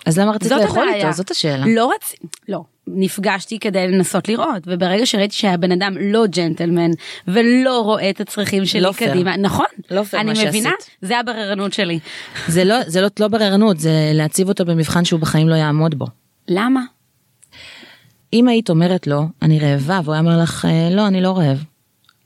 אז 0.06 0.20
למה 0.20 0.32
רצית 0.32 0.52
לאכול 0.52 0.84
הבעיה. 0.84 1.06
איתו? 1.08 1.12
זאת 1.18 1.32
השאלה. 1.32 1.66
לא 1.68 1.92
רצ... 1.96 2.14
לא. 2.50 2.64
נפגשתי 2.88 3.60
כדי 3.60 3.88
לנסות 3.88 4.28
לראות 4.30 4.64
וברגע 4.66 5.06
שראיתי 5.06 5.36
שהבן 5.36 5.72
אדם 5.72 5.98
לא 6.02 6.28
ג'נטלמן 6.28 6.92
ולא 7.28 7.80
רואה 7.80 8.10
את 8.10 8.22
הצרכים 8.22 8.66
שלי 8.66 8.82
לא. 8.82 8.92
קדימה 8.98 9.38
נכון 9.38 9.66
לא 9.92 10.04
פייר 10.04 10.22
אני 10.22 10.34
מה 10.34 10.46
מבינה 10.50 10.70
שעשית. 10.80 10.96
זה 11.02 11.20
הבררנות 11.20 11.74
שלי 11.74 12.00
זה 12.48 12.64
לא, 12.64 12.76
זה 12.88 13.02
לא, 13.02 13.08
לא 13.20 13.28
בררנות, 13.28 13.80
זה 13.80 14.12
להציב 14.14 14.48
אותו 14.50 14.66
במבחן 14.66 15.06
שהוא 15.06 15.20
בחיים 15.20 15.50
לא 15.50 15.56
יעמוד 15.56 15.96
בו. 15.96 16.06
למה 16.48 16.82
אם 18.34 18.48
היית 18.48 18.70
אומרת 18.70 19.08
לו, 19.08 19.22
אני 19.42 19.60
רעבה, 19.60 20.00
והוא 20.04 20.14
היה 20.14 20.22
אומר 20.22 20.42
לך, 20.44 20.66
"אה, 20.66 20.90
לא, 20.92 21.08
אני 21.08 21.22
לא 21.22 21.38
רעב. 21.38 21.64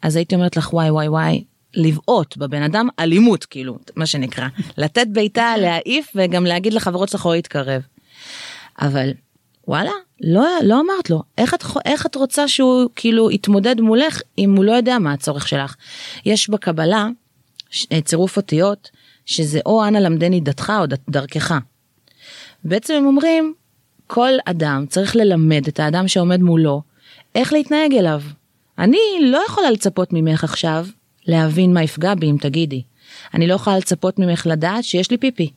אז 0.02 0.16
הייתי 0.16 0.36
אומרת 0.36 0.58
לך, 0.58 0.74
וואי 0.74 0.92
וואי 0.92 1.08
וואי, 1.08 1.44
לבעוט 1.78 2.38
בבן 2.38 2.64
אדם 2.64 2.88
אלימות, 3.00 3.46
כאילו, 3.46 3.78
מה 3.96 4.06
שנקרא. 4.06 4.48
לתת 4.78 5.08
בעיטה, 5.08 5.54
להעיף, 5.62 6.12
וגם 6.16 6.46
להגיד 6.46 6.74
לחברות 6.74 7.10
שלך 7.10 7.26
לא 7.26 7.34
להתקרב. 7.36 7.82
אבל, 8.82 9.10
וואלה, 9.68 9.92
לא, 10.22 10.48
לא 10.64 10.80
אמרת 10.80 11.10
לו. 11.10 11.24
איך 11.38 11.54
את, 11.54 11.64
איך 11.86 12.06
את 12.06 12.16
רוצה 12.16 12.48
שהוא 12.48 12.90
כאילו 12.96 13.32
יתמודד 13.32 13.82
מולך 13.82 14.22
אם 14.38 14.56
הוא 14.56 14.66
לא 14.66 14.72
יודע 14.72 15.00
מה 15.00 15.14
הצורך 15.14 15.48
שלך? 15.48 15.76
יש 16.26 16.50
בקבלה 16.50 17.08
אה, 17.92 18.02
צירוף 18.02 18.38
אותיות, 18.38 18.90
שזה 19.26 19.60
או 19.66 19.88
אנא 19.88 19.98
למדני 19.98 20.40
דתך 20.40 20.74
או 20.80 20.86
דרכך. 21.10 21.54
בעצם 22.64 22.94
הם 22.94 23.06
אומרים, 23.06 23.54
כל 24.08 24.32
אדם 24.46 24.86
צריך 24.90 25.16
ללמד 25.16 25.68
את 25.68 25.80
האדם 25.80 26.08
שעומד 26.08 26.42
מולו 26.42 26.82
איך 27.36 27.54
להתנהג 27.54 27.96
אליו. 27.96 28.22
אני 28.78 28.98
לא 29.22 29.44
יכולה 29.48 29.72
לצפות 29.72 30.10
ממך 30.14 30.44
עכשיו 30.44 30.88
להבין 31.28 31.74
מה 31.74 31.84
יפגע 31.84 32.16
בי 32.16 32.32
אם 32.32 32.38
תגידי. 32.42 32.84
אני 33.34 33.48
לא 33.48 33.54
יכולה 33.54 33.78
לצפות 33.78 34.20
ממך 34.20 34.48
לדעת 34.50 34.84
שיש 34.84 35.12
לי 35.12 35.18
פיפי. 35.18 35.52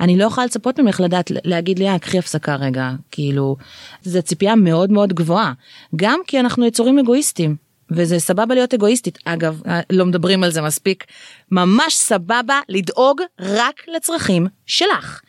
אני 0.00 0.18
לא 0.18 0.24
יכולה 0.24 0.46
לצפות 0.46 0.80
ממך 0.80 1.00
לדעת 1.00 1.30
להגיד 1.44 1.78
לי, 1.78 1.88
אה, 1.88 1.98
קחי 1.98 2.18
הפסקה 2.18 2.56
רגע, 2.56 2.90
כאילו, 3.10 3.56
זו 4.02 4.22
ציפייה 4.22 4.54
מאוד 4.54 4.90
מאוד 4.90 5.12
גבוהה. 5.12 5.52
גם 5.96 6.20
כי 6.26 6.40
אנחנו 6.40 6.66
יצורים 6.66 6.98
אגואיסטים, 6.98 7.56
וזה 7.90 8.18
סבבה 8.18 8.54
להיות 8.54 8.74
אגואיסטית. 8.74 9.18
אגב, 9.24 9.62
אה, 9.66 9.80
לא 9.90 10.06
מדברים 10.06 10.44
על 10.44 10.50
זה 10.50 10.62
מספיק, 10.62 11.04
ממש 11.50 11.96
סבבה 11.96 12.60
לדאוג 12.68 13.20
רק 13.40 13.82
לצרכים 13.96 14.46
שלך. 14.66 15.20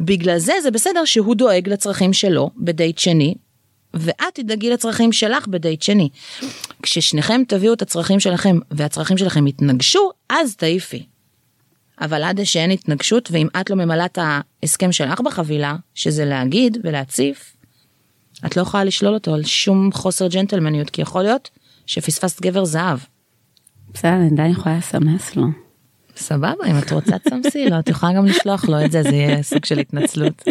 בגלל 0.00 0.38
זה 0.38 0.52
זה 0.62 0.70
בסדר 0.70 1.04
שהוא 1.04 1.34
דואג 1.34 1.68
לצרכים 1.68 2.12
שלו 2.12 2.50
בדייט 2.56 2.98
שני, 2.98 3.34
ואת 3.94 4.34
תדאגי 4.34 4.70
לצרכים 4.70 5.12
שלך 5.12 5.46
בדייט 5.48 5.82
שני. 5.82 6.08
כששניכם 6.82 7.42
תביאו 7.48 7.72
את 7.72 7.82
הצרכים 7.82 8.20
שלכם 8.20 8.58
והצרכים 8.70 9.18
שלכם 9.18 9.46
יתנגשו, 9.46 10.10
אז 10.28 10.56
תעיפי. 10.56 11.06
אבל 12.00 12.22
עד 12.22 12.44
שאין 12.44 12.70
התנגשות, 12.70 13.28
ואם 13.32 13.46
את 13.60 13.70
לא 13.70 13.76
ממלאה 13.76 14.04
את 14.04 14.18
ההסכם 14.22 14.92
שלך 14.92 15.20
בחבילה, 15.20 15.76
שזה 15.94 16.24
להגיד 16.24 16.78
ולהציף, 16.84 17.56
את 18.46 18.56
לא 18.56 18.62
יכולה 18.62 18.84
לשלול 18.84 19.14
אותו 19.14 19.34
על 19.34 19.44
שום 19.44 19.92
חוסר 19.92 20.28
ג'נטלמניות, 20.28 20.90
כי 20.90 21.02
יכול 21.02 21.22
להיות 21.22 21.50
שפספסת 21.86 22.42
גבר 22.42 22.64
זהב. 22.64 22.98
בסדר, 23.94 24.12
אני 24.12 24.28
עדיין 24.32 24.50
יכולה 24.50 24.78
לסמס 24.78 25.36
לו. 25.36 25.46
סבבה, 26.16 26.66
אם 26.70 26.78
את 26.78 26.92
רוצה 26.92 27.18
תסמסי 27.18 27.70
לו, 27.70 27.78
את 27.78 27.88
יכולה 27.88 28.12
גם 28.12 28.26
לשלוח 28.26 28.64
לו 28.64 28.84
את 28.84 28.92
זה, 28.92 29.02
זה 29.02 29.08
יהיה 29.08 29.42
סוג 29.42 29.64
של 29.64 29.78
התנצלות. 29.78 30.42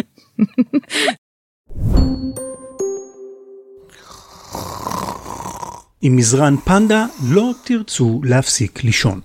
עם 6.02 6.16
מזרן 6.16 6.56
פנדה 6.56 7.06
לא 7.30 7.52
תרצו 7.64 8.20
להפסיק 8.24 8.84
לישון. 8.84 9.20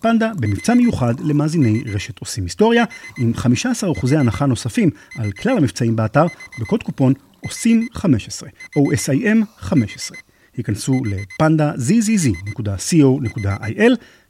פנדה 0.00 0.32
במבצע 0.40 0.74
מיוחד 0.74 1.20
למאזיני 1.20 1.82
רשת 1.86 2.18
עושים 2.18 2.44
היסטוריה, 2.44 2.84
עם 3.18 3.32
15% 3.36 4.16
הנחה 4.18 4.46
נוספים 4.46 4.90
על 5.18 5.32
כלל 5.32 5.56
המבצעים 5.56 5.96
באתר, 5.96 6.26
בקוד 6.60 6.82
קופון 6.82 7.12
עושים 7.40 7.86
15, 7.92 8.48
או 8.76 8.92
SIM 8.92 9.44
15. 9.58 10.18
היכנסו 10.56 11.02
לפנדה 11.04 11.72
zzz.co.il 11.72 13.02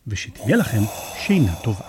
ושתהיה 0.06 0.56
לכם 0.56 0.82
שינה 1.26 1.54
טובה. 1.54 1.84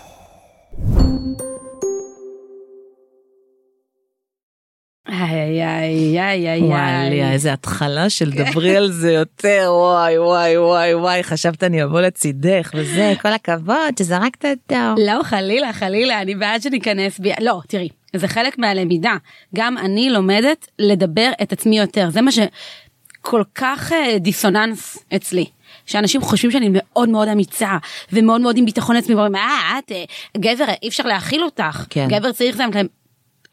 איי 5.64 6.20
איי 6.20 6.50
איי 6.50 6.50
איי 6.50 6.62
וואי, 6.62 7.32
איזה 7.32 7.54
התחלה 7.54 8.10
של 8.10 8.32
דברי 8.32 8.78
על 8.78 8.92
זה 8.92 9.12
יותר, 9.12 9.70
וואי 9.74 10.20
וואי 10.20 10.58
וואי 10.58 10.94
וואי, 10.94 11.24
חשבת 11.24 11.64
אני 11.64 11.84
אבוא 11.84 12.02
לצידך 12.02 12.72
וזה, 12.76 13.14
כל 13.22 13.34
הכבוד 13.34 13.98
שזרקת 14.00 14.46
אותו. 14.46 14.76
לא 14.98 15.24
חלילה 15.24 15.74
חלילה 15.74 16.22
אני 16.22 16.36
בעד 16.36 16.62
שניכנס 16.62 17.20
ב... 17.20 17.28
לא 17.42 17.62
תראי 17.68 17.90
זה 18.16 18.28
חלק 18.28 18.58
מהלמידה 18.58 19.14
גם 19.56 19.78
אני 19.78 20.10
לומדת 20.10 20.68
לדבר 20.80 21.32
את 21.42 21.54
עצמי 21.54 21.80
יותר 21.80 22.10
זה 22.10 22.22
מה 22.22 22.32
שכל 22.32 23.44
כך 23.56 23.92
אה, 23.92 24.20
דיסוננס 24.20 24.98
אצלי. 25.16 25.46
שאנשים 25.86 26.22
חושבים 26.22 26.52
שאני 26.52 26.70
מאוד 26.72 27.10
מאוד 27.10 27.28
אמיצה 27.28 27.78
ומאוד 28.14 28.42
מאוד 28.42 28.58
עם 28.58 28.66
ביטחון 28.66 28.96
עצמי 28.96 29.16
ואומרים 29.16 29.36
אה 29.36 29.80
את 29.80 29.92
אה, 29.92 30.04
גבר 30.38 30.66
אי 30.84 30.88
אפשר 30.88 31.04
להכיל 31.04 31.44
אותך 31.44 31.86
כן. 31.90 32.08
גבר 32.10 32.32
צריך 32.32 32.58
זה 32.58 32.64
להם 32.64 32.88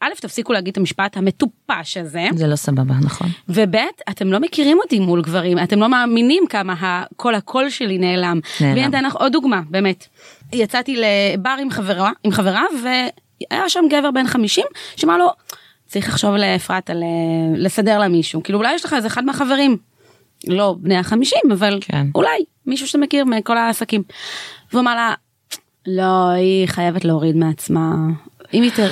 א' 0.01 0.09
תפסיקו 0.21 0.53
להגיד 0.53 0.71
את 0.71 0.77
המשפט 0.77 1.17
המטופש 1.17 1.97
הזה 1.97 2.27
זה 2.35 2.47
לא 2.47 2.55
סבבה, 2.55 2.93
נכון. 3.01 3.27
וב' 3.49 3.75
אתם 4.09 4.31
לא 4.31 4.39
מכירים 4.39 4.77
אותי 4.83 4.99
מול 4.99 5.21
גברים 5.21 5.59
אתם 5.59 5.79
לא 5.79 5.89
מאמינים 5.89 6.43
כמה 6.49 6.75
הקול 6.79 7.35
הקול 7.35 7.69
שלי 7.69 7.97
נעלם. 7.97 8.39
נעלם. 8.61 8.75
והנה 8.75 8.87
אתן 8.87 9.03
לך 9.03 9.15
עוד 9.15 9.31
דוגמה 9.31 9.61
באמת 9.69 10.07
יצאתי 10.53 11.01
לבר 11.35 11.55
עם 11.61 11.69
חברה 11.69 12.11
עם 12.23 12.31
חברה 12.31 12.63
והיה 12.83 13.69
שם 13.69 13.85
גבר 13.89 14.11
בן 14.11 14.27
50 14.27 14.65
שאמר 14.95 15.17
לו 15.17 15.27
צריך 15.87 16.07
לחשוב 16.09 16.35
לאפרת 16.35 16.89
על 16.89 17.03
אה, 17.03 17.57
לסדר 17.57 17.99
לה 17.99 18.07
מישהו 18.07 18.43
כאילו 18.43 18.59
אולי 18.59 18.73
יש 18.73 18.85
לך 18.85 18.93
איזה 18.93 19.07
אחד 19.07 19.25
מהחברים. 19.25 19.77
לא 20.47 20.75
בני 20.79 20.97
החמישים 20.97 21.41
אבל 21.51 21.79
כן. 21.81 22.07
אולי 22.15 22.43
מישהו 22.65 22.87
שאתה 22.87 22.97
מכיר 22.97 23.25
מכל 23.25 23.57
העסקים. 23.57 24.03
והוא 24.71 24.81
אמר 24.81 24.95
לה 24.95 25.13
לא 25.87 26.29
היא 26.29 26.67
חייבת 26.67 27.05
להוריד 27.05 27.35
מעצמה 27.35 27.95
אם 28.53 28.63
היא 28.63 28.71
תר... 28.71 28.91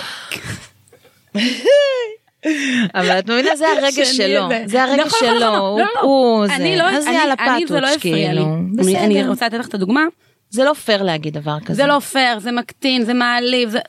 אבל 2.95 3.19
את 3.19 3.29
מבינה 3.29 3.55
זה 3.55 3.65
הרגע 3.67 4.05
שלו, 4.05 4.49
זה. 4.65 4.83
הרגע 4.83 5.05
נכון, 5.05 5.19
שלו, 5.19 5.39
נכון, 5.39 5.49
נכון. 5.49 5.79
לא, 5.79 5.85
לא. 5.95 6.01
הוא 6.01 6.47
זה, 6.47 6.75
לא- 6.77 6.89
אז 6.89 7.05
יאללה 7.05 7.33
זה 7.37 7.55
הפריע 7.63 7.93
לי. 7.93 7.99
כאילו, 7.99 8.55
אני-. 8.99 9.27
רוצה 9.27 9.45
לתת 9.45 9.57
לך 9.57 9.67
את 9.67 9.73
הדוגמה 9.73 10.03
זה 10.49 10.63
לא 10.63 10.73
פייר 10.73 11.03
להגיד 11.03 11.33
דבר 11.33 11.59
כזה. 11.65 11.73
זה 11.73 11.85
לא 11.85 11.99
פייר 11.99 12.39
זה 12.39 12.51
מקטין 12.51 13.03
זה 13.03 13.13
מעליב 13.13 13.69
זה 13.69 13.79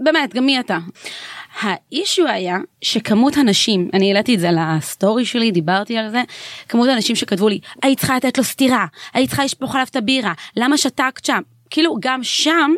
באמת 0.00 0.34
גם 0.34 0.46
מי 0.46 0.60
אתה. 0.60 0.78
האישו 1.60 2.26
היה 2.26 2.58
שכמות 2.82 3.36
הנשים 3.36 3.90
אני 3.94 4.12
העליתי 4.12 4.34
את 4.34 4.40
זה 4.40 4.48
לסטורי 4.52 5.24
שלי 5.24 5.50
דיברתי 5.50 5.98
על 5.98 6.10
זה 6.10 6.22
כמות 6.68 6.88
האנשים 6.88 7.16
שכתבו 7.16 7.48
לי 7.48 7.58
היית 7.82 7.98
צריכה 7.98 8.16
לתת 8.16 8.38
לו 8.38 8.44
סטירה 8.44 8.86
היית 9.14 9.28
צריכה 9.28 9.44
לשפוך 9.44 9.74
עליו 9.74 9.86
את 9.90 9.96
הבירה 9.96 10.32
למה 10.56 10.76
שתקת 10.78 11.24
שם 11.24 11.40
כאילו 11.70 11.96
גם 12.00 12.22
שם 12.22 12.70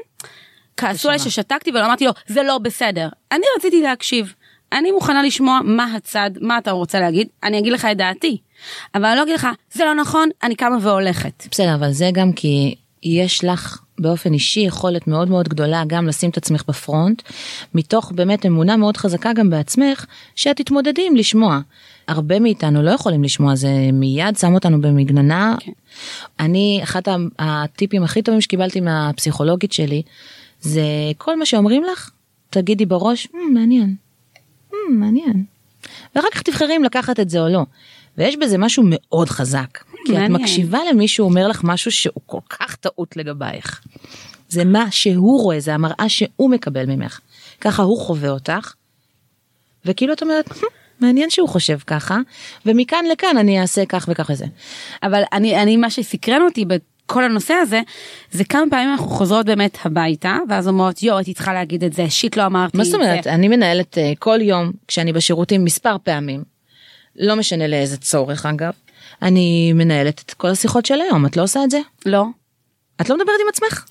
כעסו 0.79 1.09
עליי. 1.09 1.19
ששתקתי 1.19 1.71
ולא 1.71 1.87
אמרתי 1.87 2.05
לו 2.05 2.13
זה 2.27 2.43
לא 2.43 2.59
בסדר 2.59 3.09
אני 3.33 3.45
רציתי 3.57 3.83
להקשיב 3.83 4.35
אני 4.73 4.93
מוכנה 4.93 5.23
לשמוע 5.23 5.61
מה 5.65 5.95
הצד 5.95 6.31
מה 6.41 6.59
אתה 6.59 6.71
רוצה 6.71 7.01
להגיד 7.01 7.29
אני 7.43 7.59
אגיד 7.59 7.73
לך 7.73 7.85
את 7.85 7.97
דעתי 7.97 8.39
אבל 8.95 9.05
אני 9.05 9.17
לא 9.17 9.23
אגיד 9.23 9.35
לך 9.35 9.49
זה 9.73 9.85
לא 9.85 9.95
נכון 9.95 10.29
אני 10.43 10.55
קמה 10.55 10.77
והולכת. 10.81 11.47
בסדר, 11.51 11.75
אבל 11.75 11.93
זה 11.93 12.11
גם 12.13 12.33
כי 12.33 12.75
יש 13.03 13.45
לך 13.45 13.79
באופן 13.99 14.33
אישי 14.33 14.61
יכולת 14.61 15.09
מאוד 15.09 15.29
מאוד 15.29 15.49
גדולה 15.49 15.83
גם 15.87 16.07
לשים 16.07 16.31
את 16.31 16.37
עצמך 16.37 16.65
בפרונט, 16.69 17.23
מתוך 17.75 18.13
באמת 18.13 18.47
אמונה 18.47 18.77
מאוד 18.77 18.97
חזקה 18.97 19.33
גם 19.33 19.51
בעצמך, 19.51 20.05
שאת 20.35 20.57
תתמודדי 20.57 21.07
עם 21.07 21.17
לשמוע. 21.17 21.61
הרבה 22.09 22.41
מאיתנו 22.41 22.83
לא 22.83 22.91
יכולים 22.91 23.25
לשמוע, 23.25 23.55
זה 23.55 23.71
מיד 23.93 24.37
שם 24.37 24.55
אותנו 24.55 24.81
במגננה. 24.81 25.55
כן. 25.61 25.73
אני, 26.41 26.81
אחד 26.83 27.03
הטיפים 27.39 28.03
הכי 28.03 28.23
טובים 28.23 28.41
שקיבלתי 28.41 28.81
מהפסיכולוגית 28.81 29.73
שלי, 29.73 30.03
זה 30.61 30.83
כל 31.19 31.39
מה 31.39 31.47
שאומרים 31.47 31.85
לך, 31.85 32.11
תגידי 32.51 32.87
בראש, 32.87 33.29
"מ, 33.35 33.55
מעניין, 33.55 33.95
"מ, 34.73 35.01
מעניין. 35.01 35.45
ואחר 36.15 36.29
כך 36.33 36.43
תבחרי 36.43 36.77
אם 36.77 36.85
לקחת 36.85 37.21
את 37.21 37.31
זה 37.31 37.41
או 37.41 37.49
לא. 37.49 37.65
ויש 38.19 38.37
בזה 38.37 38.59
משהו 38.59 38.83
מאוד 38.87 39.29
חזק. 39.29 39.79
כי 40.05 40.13
את 40.13 40.19
מעניין. 40.19 40.33
מקשיבה 40.33 40.79
למישהו 40.91 41.25
אומר 41.25 41.49
לך 41.49 41.61
משהו 41.65 41.91
שהוא 41.91 42.21
כל 42.27 42.41
כך 42.51 42.77
טעות 42.77 43.17
לגבייך. 43.17 43.81
זה 44.49 44.65
מה 44.65 44.91
שהוא 44.91 45.43
רואה, 45.43 45.61
זה 45.61 45.75
המראה 45.75 46.09
שהוא 46.09 46.51
מקבל 46.51 46.87
ממך. 46.87 47.21
ככה 47.61 47.83
הוא 47.83 47.99
חווה 47.99 48.31
אותך. 48.31 48.73
וכאילו 49.85 50.13
את 50.13 50.23
אומרת, 50.23 50.51
"הם, 50.51 50.57
מעניין 51.01 51.31
שהוא 51.31 51.49
חושב 51.49 51.79
ככה, 51.87 52.19
ומכאן 52.67 53.05
לכאן 53.13 53.37
אני 53.37 53.61
אעשה 53.61 53.87
כך 53.87 54.09
וכך 54.09 54.31
וזה. 54.33 54.47
אבל 55.03 55.23
אני, 55.33 55.63
אני 55.63 55.77
מה 55.77 55.91
שסקרן 55.91 56.43
אותי 56.43 56.65
בכל 57.09 57.25
הנושא 57.25 57.55
הזה, 57.55 57.81
זה 58.31 58.45
כמה 58.45 58.63
פעמים 58.71 58.91
אנחנו 58.91 59.09
חוזרות 59.09 59.47
באמת 59.47 59.79
הביתה, 59.85 60.37
ואז 60.49 60.69
אומרות, 60.69 61.03
יואו, 61.03 61.19
הייתי 61.19 61.35
צריכה 61.35 61.53
להגיד 61.53 61.85
את 61.85 61.93
זה, 61.93 62.11
שיט 62.11 62.37
לא 62.37 62.47
אמרתי 62.47 62.77
מה 62.77 62.83
את 62.83 62.89
זאת 62.89 62.95
אומרת, 62.95 63.25
זה. 63.25 63.35
אני 63.35 63.49
מנהלת 63.49 63.99
אה, 63.99 64.13
כל 64.19 64.39
יום 64.43 64.73
כשאני 64.89 65.13
בשירותים 65.13 65.65
מספר 65.65 65.97
פעמים, 66.03 66.43
לא 67.17 67.37
משנה 67.37 67.67
לאיזה 67.67 67.97
צורך 67.97 68.47
אגב, 68.47 68.73
אני 69.23 69.73
מנהלת 69.73 70.23
את 70.27 70.35
כל 70.35 70.49
השיחות 70.49 70.87
של 70.87 71.01
היום, 71.01 71.27
את 71.27 71.37
לא 71.37 71.43
עושה 71.43 71.65
את 71.65 71.71
זה? 71.71 71.81
לא. 72.07 72.25
את 73.01 73.09
לא 73.09 73.17
מדברת 73.17 73.37
עם 73.43 73.49
עצמך? 73.49 73.85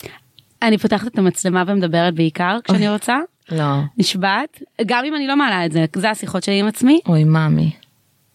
אני 0.62 0.78
פותחת 0.78 1.08
את 1.08 1.18
המצלמה 1.18 1.64
ומדברת 1.68 2.14
בעיקר 2.14 2.58
כשאני 2.64 2.90
רוצה, 2.90 3.18
לא. 3.52 3.74
נשבעת, 3.98 4.62
גם 4.86 5.06
אם 5.06 5.16
אני 5.16 5.28
לא 5.28 5.36
מעלה 5.36 5.66
את 5.66 5.72
זה, 5.72 5.86
זה 5.96 6.10
השיחות 6.10 6.44
שלי 6.44 6.60
עם 6.60 6.68
עצמי, 6.68 7.00
אוי 7.08 7.24
מאמי. 7.24 7.72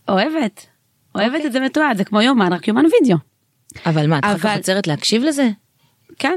אוהבת. 0.08 0.66
אוהבת 1.14 1.34
אוקיי. 1.34 1.46
את 1.46 1.52
זה 1.52 1.60
מתועד, 1.60 1.96
זה 1.96 2.04
כמו 2.04 2.20
יומן, 2.20 2.52
רק 2.52 2.68
יומן 2.68 2.84
וידאו. 2.84 3.31
אבל 3.86 4.06
מה, 4.06 4.18
את 4.18 4.24
אחר 4.24 4.38
כך 4.38 4.44
אבל- 4.46 4.56
עוצרת 4.56 4.86
להקשיב 4.86 5.22
לזה? 5.22 5.48
כן. 6.18 6.36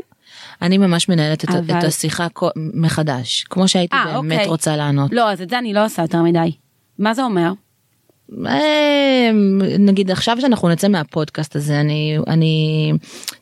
אני 0.62 0.78
ממש 0.78 1.10
מנהלת 1.10 1.44
את, 1.44 1.50
אבל- 1.50 1.80
את 1.80 1.84
השיחה 1.84 2.30
כל- 2.30 2.50
מחדש, 2.56 3.44
כמו 3.50 3.68
שהייתי 3.68 3.96
אה, 3.96 4.06
באמת 4.22 4.34
אוקיי. 4.34 4.48
רוצה 4.48 4.76
לענות. 4.76 5.12
לא, 5.14 5.32
אז 5.32 5.42
את 5.42 5.50
זה 5.50 5.60
אני 5.60 5.74
לא 5.74 5.86
עושה 5.86 6.02
יותר 6.02 6.22
מדי. 6.22 6.52
מה 7.00 7.14
זה 7.14 7.24
אומר? 7.24 7.52
אה, 8.46 9.30
נגיד 9.80 10.12
עכשיו 10.12 10.38
שאנחנו 10.42 10.70
נצא 10.70 10.88
מהפודקאסט 10.88 11.56
הזה 11.56 11.80
אני 11.80 12.18
אני 12.28 12.92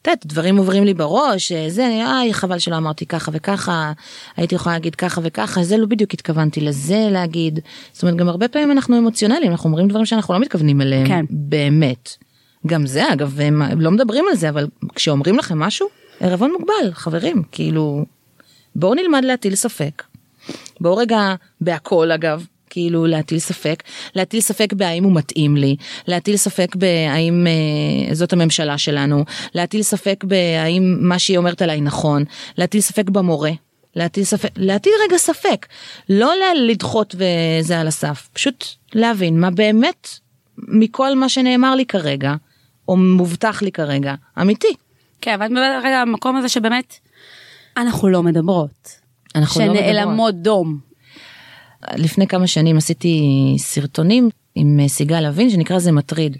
את 0.01 0.07
יודעת 0.07 0.25
דברים 0.25 0.57
עוברים 0.57 0.83
לי 0.83 0.93
בראש 0.93 1.51
אה, 1.51 1.69
זה 1.69 1.87
איי 1.87 2.33
חבל 2.33 2.59
שלא 2.59 2.77
אמרתי 2.77 3.05
ככה 3.05 3.31
וככה 3.33 3.91
הייתי 4.37 4.55
יכולה 4.55 4.75
להגיד 4.75 4.95
ככה 4.95 5.21
וככה 5.23 5.63
זה 5.63 5.77
לא 5.77 5.85
בדיוק 5.85 6.13
התכוונתי 6.13 6.61
לזה 6.61 7.07
להגיד 7.11 7.59
זאת 7.93 8.03
אומרת 8.03 8.15
גם 8.17 8.29
הרבה 8.29 8.47
פעמים 8.47 8.71
אנחנו 8.71 8.97
אמוציונליים 8.97 9.51
אנחנו 9.51 9.69
אומרים 9.69 9.87
דברים 9.87 10.05
שאנחנו 10.05 10.33
לא 10.33 10.39
מתכוונים 10.39 10.81
אליהם 10.81 11.07
כן. 11.07 11.25
באמת. 11.29 12.09
גם 12.67 12.85
זה 12.85 13.13
אגב 13.13 13.39
הם 13.39 13.81
לא 13.81 13.91
מדברים 13.91 14.25
על 14.29 14.35
זה 14.35 14.49
אבל 14.49 14.67
כשאומרים 14.95 15.37
לכם 15.37 15.59
משהו 15.59 15.87
ערבון 16.19 16.51
מוגבל 16.51 16.93
חברים 16.93 17.43
כאילו 17.51 18.05
בואו 18.75 18.93
נלמד 18.93 19.25
להטיל 19.25 19.55
ספק. 19.55 20.03
בואו 20.79 20.97
רגע 20.97 21.35
בהכל 21.61 22.11
אגב 22.11 22.45
כאילו 22.69 23.05
להטיל 23.05 23.39
ספק. 23.39 23.83
להטיל 24.15 24.41
ספק 24.41 24.73
בהאם 24.73 25.03
הוא 25.03 25.15
מתאים 25.15 25.57
לי. 25.57 25.75
להטיל 26.07 26.37
ספק 26.37 26.75
בהאם 26.75 27.47
אה, 27.47 28.15
זאת 28.15 28.33
הממשלה 28.33 28.77
שלנו. 28.77 29.25
להטיל 29.55 29.83
ספק 29.83 30.23
בהאם 30.23 30.97
מה 30.99 31.19
שהיא 31.19 31.37
אומרת 31.37 31.61
עליי 31.61 31.81
נכון. 31.81 32.23
להטיל 32.57 32.81
ספק 32.81 33.09
במורה. 33.09 33.51
להטיל 33.95 34.23
ספק, 34.23 34.49
להטיל 34.57 34.93
רגע 35.07 35.17
ספק, 35.17 35.65
לא 36.09 36.33
לדחות 36.55 37.15
וזה 37.17 37.79
על 37.79 37.87
הסף, 37.87 38.29
פשוט 38.33 38.65
להבין 38.93 39.39
מה 39.39 39.51
באמת 39.51 40.07
מכל 40.57 41.15
מה 41.15 41.29
שנאמר 41.29 41.75
לי 41.75 41.85
כרגע, 41.85 42.35
או 42.87 42.97
מובטח 42.97 43.61
לי 43.61 43.71
כרגע, 43.71 44.13
אמיתי. 44.41 44.75
כן, 45.21 45.33
אבל 45.33 45.45
את 45.45 45.51
מדברת 45.51 45.83
רגע 45.83 46.01
המקום 46.01 46.35
הזה 46.35 46.49
שבאמת 46.49 46.93
אנחנו 47.77 48.09
לא 48.09 48.23
מדברות. 48.23 48.89
אנחנו 49.35 49.61
לא 49.61 49.67
מדברות. 49.67 49.85
שנעלמות 49.85 50.35
דום. 50.35 50.79
לפני 51.95 52.27
כמה 52.27 52.47
שנים 52.47 52.77
עשיתי 52.77 53.21
סרטונים 53.57 54.29
עם 54.55 54.79
אה, 54.79 54.87
סיגל 54.87 55.25
אבין 55.25 55.49
שנקרא 55.49 55.79
זה 55.79 55.91
מטריד 55.91 56.37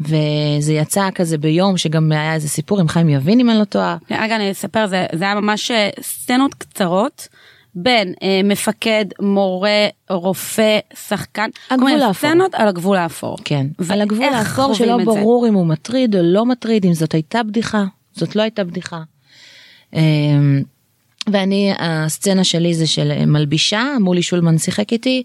וזה 0.00 0.72
יצא 0.72 1.08
כזה 1.14 1.38
ביום 1.38 1.76
שגם 1.76 2.12
היה 2.12 2.34
איזה 2.34 2.48
סיפור 2.48 2.80
עם 2.80 2.88
חיים 2.88 3.08
יבין 3.08 3.40
אם 3.40 3.50
אני 3.50 3.58
לא 3.58 3.64
טועה. 3.64 3.96
רגע 4.10 4.36
אני 4.36 4.50
אספר 4.50 4.86
זה 4.86 5.06
זה 5.12 5.24
היה 5.24 5.34
ממש 5.34 5.70
אה, 5.70 5.90
סצנות 6.00 6.54
קצרות 6.54 7.28
בין 7.76 8.14
אה, 8.22 8.40
מפקד 8.44 9.04
מורה 9.20 9.86
רופא 10.10 10.78
שחקן 11.08 11.50
הגבול 11.70 12.02
האפור. 12.02 12.30
סצנות 12.30 12.54
על 12.54 12.68
הגבול 12.68 12.96
האפור. 12.96 13.36
כן, 13.44 13.66
על 13.88 14.00
הגבול 14.00 14.34
האפור 14.34 14.74
שלא 14.74 14.94
את 14.94 14.98
זה? 14.98 15.04
ברור 15.04 15.48
אם 15.48 15.54
הוא 15.54 15.66
מטריד 15.66 16.16
או 16.16 16.20
לא 16.24 16.46
מטריד, 16.46 16.86
אם 16.86 16.94
זאת 16.94 17.14
הייתה 17.14 17.42
בדיחה, 17.42 17.84
זאת 18.12 18.36
לא 18.36 18.42
הייתה 18.42 18.64
בדיחה. 18.64 19.00
אמ, 19.94 20.62
ואני, 21.32 21.72
הסצנה 21.78 22.44
שלי 22.44 22.74
זה 22.74 22.86
של 22.86 23.24
מלבישה, 23.26 23.84
מולי 24.00 24.22
שולמן 24.22 24.58
שיחק 24.58 24.92
איתי, 24.92 25.22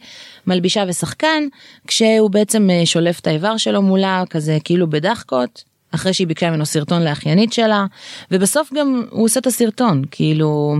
מלבישה 0.47 0.83
ושחקן, 0.87 1.43
כשהוא 1.87 2.29
בעצם 2.29 2.69
אה, 2.69 2.85
שולף 2.85 3.19
את 3.19 3.27
האיבר 3.27 3.57
שלו 3.57 3.81
מולה, 3.81 4.23
כזה 4.29 4.57
כאילו 4.63 4.89
בדחקות, 4.89 5.63
אחרי 5.91 6.13
שהיא 6.13 6.27
ביקשה 6.27 6.49
ממנו 6.49 6.65
סרטון 6.65 7.03
לאחיינית 7.03 7.53
שלה, 7.53 7.85
ובסוף 8.31 8.73
גם 8.73 9.03
הוא 9.09 9.25
עושה 9.25 9.39
את 9.39 9.47
הסרטון, 9.47 10.03
כאילו... 10.11 10.75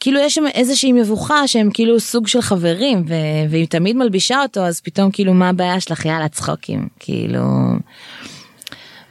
כאילו 0.00 0.20
יש 0.20 0.34
שם 0.34 0.44
איזושהי 0.54 0.92
מבוכה 0.92 1.48
שהם 1.48 1.70
כאילו 1.74 2.00
סוג 2.00 2.26
של 2.26 2.40
חברים 2.40 3.04
ו- 3.08 3.50
והיא 3.50 3.66
תמיד 3.66 3.96
מלבישה 3.96 4.42
אותו 4.42 4.60
אז 4.60 4.80
פתאום 4.80 5.10
כאילו 5.10 5.34
מה 5.34 5.48
הבעיה 5.48 5.80
שלך 5.80 6.04
יאללה 6.04 6.28
צחוקים 6.28 6.88
כאילו. 7.00 7.42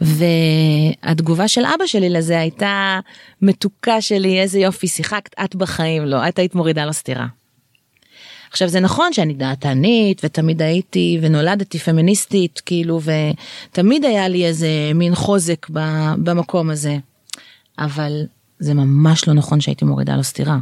והתגובה 0.01 1.47
של 1.47 1.65
אבא 1.65 1.85
שלי 1.85 2.09
לזה 2.09 2.39
הייתה 2.39 2.99
מתוקה 3.41 4.01
שלי 4.01 4.41
איזה 4.41 4.59
יופי 4.59 4.87
שיחקת 4.87 5.35
את 5.43 5.55
בחיים 5.55 6.05
לא 6.05 6.27
את 6.27 6.39
היית 6.39 6.55
מורידה 6.55 6.85
לו 6.85 6.93
סטירה. 6.93 7.27
עכשיו 8.51 8.67
זה 8.67 8.79
נכון 8.79 9.13
שאני 9.13 9.33
דעתנית 9.33 10.21
ותמיד 10.23 10.61
הייתי 10.61 11.19
ונולדתי 11.21 11.79
פמיניסטית 11.79 12.61
כאילו 12.65 12.99
ותמיד 13.01 14.05
היה 14.05 14.27
לי 14.27 14.45
איזה 14.45 14.67
מין 14.95 15.15
חוזק 15.15 15.69
במקום 16.17 16.69
הזה. 16.69 16.97
אבל 17.79 18.21
זה 18.59 18.73
ממש 18.73 19.27
לא 19.27 19.33
נכון 19.33 19.61
שהייתי 19.61 19.85
מורידה 19.85 20.15
לו 20.15 20.23
סטירה. 20.23 20.59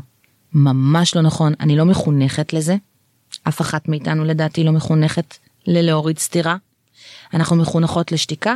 ממש 0.53 1.15
לא 1.15 1.21
נכון, 1.21 1.53
אני 1.59 1.75
לא 1.75 1.85
מחונכת 1.85 2.53
לזה. 2.53 2.75
אף 3.43 3.61
אחת 3.61 3.87
מאיתנו 3.87 4.25
לדעתי 4.25 4.63
לא 4.63 4.71
מחונכת 4.71 5.37
ללהוריד 5.67 6.19
סטירה. 6.19 6.55
אנחנו 7.33 7.55
מחונכות 7.55 8.11
לשתיקה, 8.11 8.55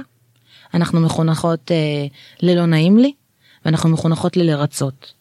אנחנו 0.74 1.00
מחונכות 1.00 1.72
אה, 1.72 2.08
ללא 2.42 2.66
נעים 2.66 2.98
לי, 2.98 3.14
ואנחנו 3.66 3.90
מחונכות 3.90 4.38
ללרצות. 4.38 5.14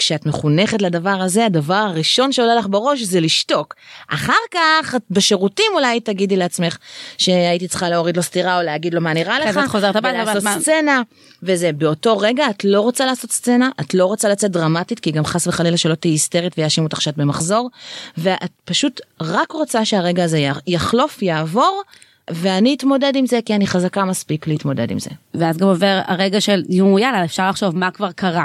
וכשאת 0.00 0.26
מחונכת 0.26 0.82
לדבר 0.82 1.10
הזה, 1.10 1.46
הדבר 1.46 1.74
הראשון 1.74 2.32
שעולה 2.32 2.54
לך 2.54 2.66
בראש 2.70 3.02
זה 3.02 3.20
לשתוק. 3.20 3.74
אחר 4.08 4.32
כך, 4.50 4.94
את 4.94 5.02
בשירותים 5.10 5.64
אולי 5.74 6.00
תגידי 6.00 6.36
לעצמך 6.36 6.76
שהייתי 7.18 7.68
צריכה 7.68 7.88
להוריד 7.88 8.16
לו 8.16 8.22
סטירה 8.22 8.58
או 8.58 8.62
להגיד 8.62 8.94
לו 8.94 9.00
מה 9.00 9.12
נראה 9.12 9.38
כן, 9.42 9.48
לך, 9.48 9.56
ואת 9.56 9.68
חוזרת 9.68 9.96
הביתה, 9.96 10.22
ולעשות 10.22 10.42
מה- 10.42 10.60
סצנה, 10.60 11.02
וזה 11.42 11.72
באותו 11.72 12.18
רגע 12.18 12.50
את 12.50 12.64
לא 12.64 12.80
רוצה 12.80 13.06
לעשות 13.06 13.32
סצנה, 13.32 13.70
את 13.80 13.94
לא 13.94 14.04
רוצה 14.04 14.28
לצאת 14.28 14.50
דרמטית, 14.50 15.00
כי 15.00 15.10
גם 15.10 15.24
חס 15.24 15.46
וחלילה 15.46 15.76
שלא 15.76 15.94
תהיי 15.94 16.12
היסטרית 16.12 16.58
ויאשימו 16.58 16.86
אותך 16.86 17.00
שאת 17.00 17.16
במחזור, 17.16 17.70
ואת 18.18 18.50
פשוט 18.64 19.00
רק 19.20 19.52
רוצה 19.52 19.84
שהרגע 19.84 20.24
הזה 20.24 20.48
יחלוף, 20.66 21.22
יעבור, 21.22 21.82
ואני 22.30 22.74
אתמודד 22.74 23.12
עם 23.16 23.26
זה 23.26 23.38
כי 23.44 23.54
אני 23.54 23.66
חזקה 23.66 24.04
מספיק 24.04 24.46
להתמודד 24.46 24.90
עם 24.90 24.98
זה. 24.98 25.10
ואז 25.34 25.56
גם 25.56 25.68
עובר 25.68 26.00
הרגע 26.06 26.40
של 26.40 26.62
יאללה 26.68 27.24
אפשר 27.24 27.48
לחשוב 27.48 27.76
מה 27.76 27.90
כבר 27.90 28.12
קרה. 28.12 28.44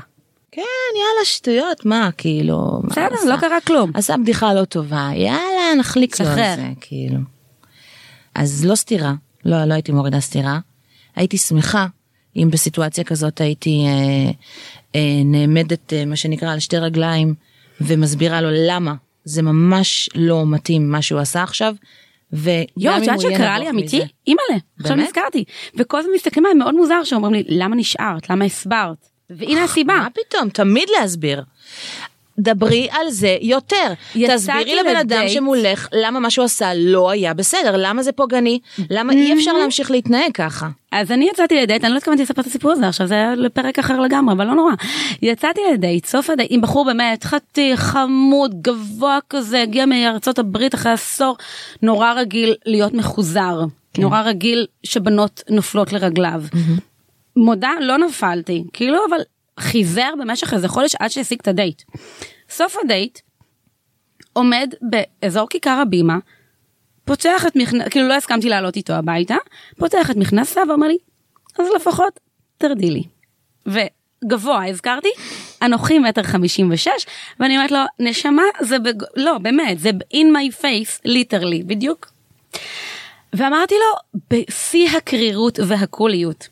כן, 0.55 0.61
יאללה, 0.95 1.25
שטויות, 1.25 1.85
מה, 1.85 2.09
כאילו... 2.17 2.81
בסדר? 2.83 3.15
לא 3.29 3.37
קרה 3.37 3.61
כלום. 3.61 3.91
עשה 3.93 4.17
בדיחה 4.17 4.53
לא 4.53 4.65
טובה, 4.65 5.09
יאללה, 5.15 5.75
נחליק 5.79 6.19
לו 6.19 6.27
על. 6.27 6.35
זה, 6.35 6.55
כאילו. 6.81 7.17
אז 8.35 8.65
לא 8.65 8.75
סתירה, 8.75 9.13
לא, 9.45 9.65
לא 9.65 9.73
הייתי 9.73 9.91
מורידה 9.91 10.19
סתירה. 10.19 10.59
הייתי 11.15 11.37
שמחה 11.37 11.87
אם 12.35 12.49
בסיטואציה 12.51 13.03
כזאת 13.03 13.41
הייתי 13.41 13.85
אה, 13.87 14.31
אה, 14.95 15.21
נעמדת, 15.25 15.93
אה, 15.93 16.05
מה 16.05 16.15
שנקרא, 16.15 16.53
על 16.53 16.59
שתי 16.59 16.77
רגליים, 16.77 17.33
ומסבירה 17.81 18.41
לו 18.41 18.49
למה 18.51 18.93
זה 19.23 19.41
ממש 19.41 20.09
לא 20.15 20.45
מתאים 20.47 20.91
מה 20.91 21.01
שהוא 21.01 21.19
עשה 21.19 21.43
עכשיו. 21.43 21.75
יואו, 22.33 22.97
את 22.97 23.01
יודעת 23.01 23.19
שקרה 23.19 23.59
לי 23.59 23.69
אמיתי? 23.69 24.01
אימא'לה, 24.27 24.57
עכשיו? 24.79 24.95
נזכרתי. 24.95 25.43
וכל 25.75 25.99
הזמן 25.99 26.11
מסתכלים 26.15 26.45
עליי 26.45 26.57
מאוד 26.57 26.75
מוזר 26.75 27.03
שאומרים 27.03 27.33
לי 27.33 27.43
למה 27.47 27.75
נשארת? 27.75 28.29
למה 28.29 28.45
הסברת? 28.45 29.14
והנה 29.29 29.63
הסיבה. 29.63 29.93
מה 29.93 30.07
פתאום, 30.09 30.49
תמיד 30.49 30.89
להסביר. 30.99 31.43
דברי 32.39 32.87
על 32.91 33.09
זה 33.09 33.37
יותר. 33.41 33.93
תסבירי 34.27 34.75
לבן 34.75 34.95
אדם. 34.95 35.27
שמולך 35.27 35.87
למה 35.93 36.19
מה 36.19 36.29
שהוא 36.29 36.45
עשה 36.45 36.71
לא 36.75 37.09
היה 37.09 37.33
בסדר, 37.33 37.75
למה 37.77 38.03
זה 38.03 38.11
פוגעני, 38.11 38.59
למה 38.89 39.13
אי 39.13 39.33
אפשר 39.33 39.53
להמשיך 39.53 39.91
להתנהג 39.91 40.31
ככה. 40.33 40.67
אז 40.91 41.11
אני 41.11 41.29
יצאתי 41.31 41.61
לדייט, 41.61 41.83
אני 41.83 41.93
לא 41.93 41.97
התכוונתי 41.97 42.23
לספר 42.23 42.41
את 42.41 42.47
הסיפור 42.47 42.71
הזה 42.71 42.87
עכשיו, 42.87 43.07
זה 43.07 43.13
היה 43.13 43.35
לפרק 43.35 43.79
אחר 43.79 43.99
לגמרי, 43.99 44.33
אבל 44.33 44.47
לא 44.47 44.55
נורא. 44.55 44.71
יצאתי 45.21 45.61
לדייט, 45.73 46.05
סוף 46.05 46.29
הדייט, 46.29 46.51
עם 46.51 46.61
בחור 46.61 46.85
באמת 46.85 47.23
חתיך, 47.23 47.79
חמוד, 47.79 48.61
גבוה 48.61 49.19
כזה, 49.29 49.61
הגיע 49.61 49.85
מארצות 49.85 50.39
הברית 50.39 50.75
אחרי 50.75 50.91
עשור, 50.91 51.37
נורא 51.81 52.13
רגיל 52.13 52.55
להיות 52.65 52.93
מחוזר, 52.93 53.59
נורא 53.97 54.21
רגיל 54.21 54.67
שבנות 54.83 55.43
נופלות 55.49 55.93
לרגליו. 55.93 56.41
מודה, 57.35 57.71
לא 57.81 57.97
נפלתי, 57.97 58.63
כאילו, 58.73 58.97
אבל 59.09 59.17
חיזר 59.59 60.09
במשך 60.19 60.53
איזה 60.53 60.67
חודש 60.67 60.95
עד 60.99 61.09
שהשיג 61.09 61.39
את 61.41 61.47
הדייט. 61.47 61.81
סוף 62.49 62.75
הדייט, 62.83 63.19
עומד 64.33 64.73
באזור 64.81 65.47
כיכר 65.49 65.79
הבימה, 65.81 66.17
פותח 67.05 67.45
את 67.47 67.55
המכנס, 67.55 67.87
כאילו 67.89 68.07
לא 68.07 68.13
הסכמתי 68.13 68.49
לעלות 68.49 68.75
איתו 68.75 68.93
הביתה, 68.93 69.35
פותח 69.77 70.11
את 70.11 70.15
המכנס 70.15 70.61
ואומר 70.69 70.87
לי, 70.87 70.97
אז 71.59 71.67
לפחות 71.75 72.19
תרדי 72.57 72.91
לי. 72.91 73.03
וגבוה, 73.65 74.69
הזכרתי, 74.69 75.09
אנוכי 75.61 75.99
מטר 75.99 76.23
חמישים 76.23 76.71
ושש, 76.71 77.05
ואני 77.39 77.57
אומרת 77.57 77.71
לו, 77.71 77.79
נשמה, 77.99 78.43
זה 78.61 78.79
בג... 78.79 78.93
לא, 79.15 79.37
באמת, 79.37 79.79
זה 79.79 79.89
in 80.13 80.25
my 80.35 80.61
face, 80.61 81.01
ליטרלי, 81.05 81.63
בדיוק. 81.63 82.11
ואמרתי 83.33 83.75
לו, 83.75 84.21
בשיא 84.29 84.89
הקרירות 84.97 85.59
והקוליות, 85.67 86.47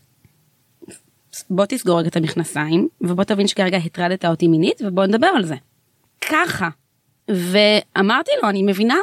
בוא 1.49 1.65
תסגור 1.65 1.99
רגע 1.99 2.07
את 2.07 2.15
המכנסיים, 2.15 2.87
ובוא 3.01 3.23
תבין 3.23 3.47
שכרגע 3.47 3.77
הטרדת 3.77 4.25
אותי 4.25 4.47
מינית, 4.47 4.81
ובוא 4.85 5.05
נדבר 5.05 5.27
על 5.27 5.45
זה. 5.45 5.55
ככה. 6.21 6.69
ואמרתי 7.27 8.31
לו, 8.43 8.49
אני 8.49 8.63
מבינה, 8.63 8.97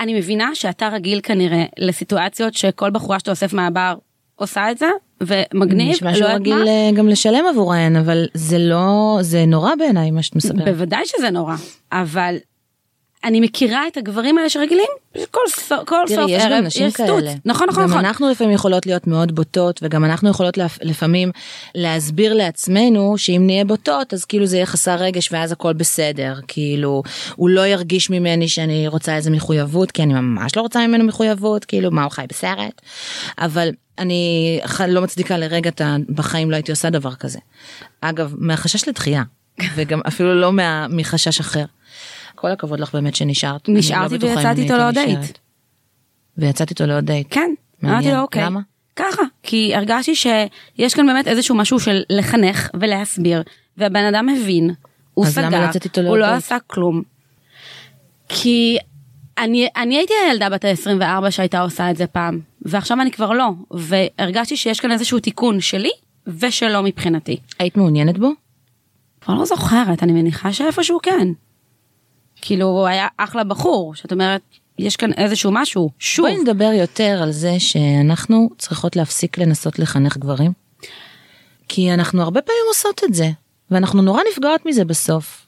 אני 0.00 0.14
מבינה 0.14 0.54
שאתה 0.54 0.88
רגיל 0.88 1.20
כנראה 1.22 1.64
לסיטואציות 1.78 2.54
שכל 2.54 2.90
בחורה 2.90 3.18
שאתה 3.18 3.30
אוסף 3.30 3.52
מהבר 3.52 3.94
עושה 4.34 4.70
את 4.70 4.78
זה, 4.78 4.86
ומגניב, 5.20 5.90
נשמע 5.90 6.10
לא 6.10 6.16
שהוא 6.16 6.24
יודעת 6.24 6.40
רגיל 6.40 6.64
מה. 6.64 6.66
אה, 6.66 6.90
גם 6.94 7.08
לשלם 7.08 7.44
עבורהן, 7.50 7.96
אבל 7.96 8.26
זה 8.34 8.58
לא, 8.58 9.18
זה 9.20 9.44
נורא 9.46 9.74
בעיניי 9.74 10.10
מה 10.10 10.22
שאת 10.22 10.36
מספרת. 10.36 10.64
בוודאי 10.64 11.06
שזה 11.06 11.30
נורא, 11.30 11.54
אבל 11.92 12.36
אני 13.24 13.40
מכירה 13.40 13.86
את 13.88 13.96
הגברים 13.96 14.38
האלה 14.38 14.48
שרגילים, 14.48 14.86
כל, 15.30 15.40
סוף, 15.48 15.80
כל 15.86 15.96
תראי, 16.06 16.16
סוף 16.20 16.30
יש 16.30 16.42
ערב 16.42 16.64
יש 16.66 16.78
סטוץ. 16.78 16.96
כאלה. 16.96 17.32
נכון, 17.44 17.68
נכון, 17.68 17.82
גם 17.82 17.88
נכון. 17.90 18.04
אנחנו 18.04 18.30
לפעמים 18.30 18.54
יכולות 18.54 18.86
להיות 18.86 19.06
מאוד 19.06 19.34
בוטות, 19.34 19.80
וגם 19.82 20.04
אנחנו 20.04 20.30
יכולות 20.30 20.58
לפ- 20.58 20.78
לפעמים 20.82 21.30
להסביר 21.74 22.34
לעצמנו 22.34 23.14
שאם 23.18 23.42
נהיה 23.46 23.64
בוטות, 23.64 24.14
אז 24.14 24.24
כאילו 24.24 24.46
זה 24.46 24.56
יהיה 24.56 24.66
חסר 24.66 24.94
רגש 24.94 25.32
ואז 25.32 25.52
הכל 25.52 25.72
בסדר. 25.72 26.34
כאילו, 26.48 27.02
הוא 27.36 27.48
לא 27.50 27.66
ירגיש 27.66 28.10
ממני 28.10 28.48
שאני 28.48 28.88
רוצה 28.88 29.16
איזה 29.16 29.30
מחויבות, 29.30 29.90
כי 29.90 30.02
אני 30.02 30.14
ממש 30.14 30.56
לא 30.56 30.62
רוצה 30.62 30.86
ממנו 30.86 31.04
מחויבות, 31.04 31.64
כאילו, 31.64 31.90
מה 31.90 32.02
הוא 32.04 32.10
חי 32.10 32.24
בסרט? 32.28 32.82
אבל 33.38 33.68
אני 33.98 34.60
לא 34.88 35.02
מצדיקה 35.02 35.38
לרגע, 35.38 35.70
את 35.70 35.80
בחיים 36.08 36.50
לא 36.50 36.56
הייתי 36.56 36.70
עושה 36.72 36.90
דבר 36.90 37.14
כזה. 37.14 37.38
אגב, 38.00 38.34
מהחשש 38.38 38.88
לדחייה, 38.88 39.22
וגם 39.74 40.00
אפילו 40.08 40.34
לא 40.34 40.52
מה- 40.52 40.86
מחשש 40.90 41.40
אחר. 41.40 41.64
כל 42.42 42.50
הכבוד 42.50 42.80
לך 42.80 42.94
באמת 42.94 43.14
שנשארת. 43.14 43.68
לא 43.68 43.74
נשארתי 43.74 44.14
אם 44.14 44.22
ויצאתי 44.22 44.62
איתו 44.62 44.76
לעוד 44.76 44.94
דייט. 44.94 45.38
ויצאתי 46.38 46.70
איתו 46.70 46.86
לעוד 46.86 47.04
דייט. 47.04 47.26
כן. 47.30 47.50
אמרתי 47.84 48.12
לו 48.12 48.20
אוקיי. 48.20 48.44
למה? 48.44 48.60
ככה, 48.96 49.22
כי 49.42 49.74
הרגשתי 49.74 50.14
שיש 50.14 50.94
כאן 50.94 51.06
באמת 51.06 51.28
איזשהו 51.28 51.54
משהו 51.54 51.80
של 51.80 52.02
לחנך 52.10 52.70
ולהסביר, 52.80 53.42
והבן 53.76 54.04
אדם 54.04 54.28
הבין, 54.28 54.70
הוא 55.14 55.26
אז 55.26 55.38
למה 55.38 55.72
סגר, 55.72 56.08
הוא 56.08 56.18
לא? 56.18 56.26
עשה 56.26 56.56
כלום. 56.66 57.02
כי 58.28 58.78
אני, 59.38 59.68
אני 59.76 59.96
הייתי 59.96 60.14
הילדה 60.26 60.48
בת 60.50 60.64
ה-24 60.64 61.30
שהייתה 61.30 61.60
עושה 61.60 61.90
את 61.90 61.96
זה 61.96 62.06
פעם, 62.06 62.40
ועכשיו 62.62 63.00
אני 63.00 63.10
כבר 63.10 63.32
לא, 63.32 63.50
והרגשתי 63.70 64.56
שיש 64.56 64.80
כאן 64.80 64.92
איזשהו 64.92 65.18
תיקון 65.18 65.60
שלי 65.60 65.90
ושלו 66.26 66.82
מבחינתי. 66.82 67.36
היית 67.58 67.76
מעוניינת 67.76 68.18
בו? 68.18 68.30
כבר 69.20 69.34
לא 69.34 69.44
זוכרת, 69.44 70.02
אני 70.02 70.12
מניחה 70.12 70.52
שאיפשהו 70.52 70.98
כן. 71.02 71.28
כאילו, 72.42 72.66
הוא 72.66 72.86
היה 72.86 73.06
אחלה 73.16 73.44
בחור, 73.44 73.94
שאת 73.94 74.12
אומרת, 74.12 74.42
יש 74.78 74.96
כאן 74.96 75.12
איזשהו 75.12 75.50
משהו, 75.52 75.90
שוב. 75.98 76.26
בואי 76.26 76.40
נדבר 76.42 76.70
יותר 76.74 77.20
על 77.22 77.32
זה 77.32 77.54
שאנחנו 77.58 78.48
צריכות 78.58 78.96
להפסיק 78.96 79.38
לנסות 79.38 79.78
לחנך 79.78 80.16
גברים. 80.16 80.52
כי 81.68 81.94
אנחנו 81.94 82.22
הרבה 82.22 82.42
פעמים 82.42 82.62
עושות 82.68 83.04
את 83.04 83.14
זה, 83.14 83.30
ואנחנו 83.70 84.02
נורא 84.02 84.20
נפגעות 84.32 84.66
מזה 84.66 84.84
בסוף. 84.84 85.46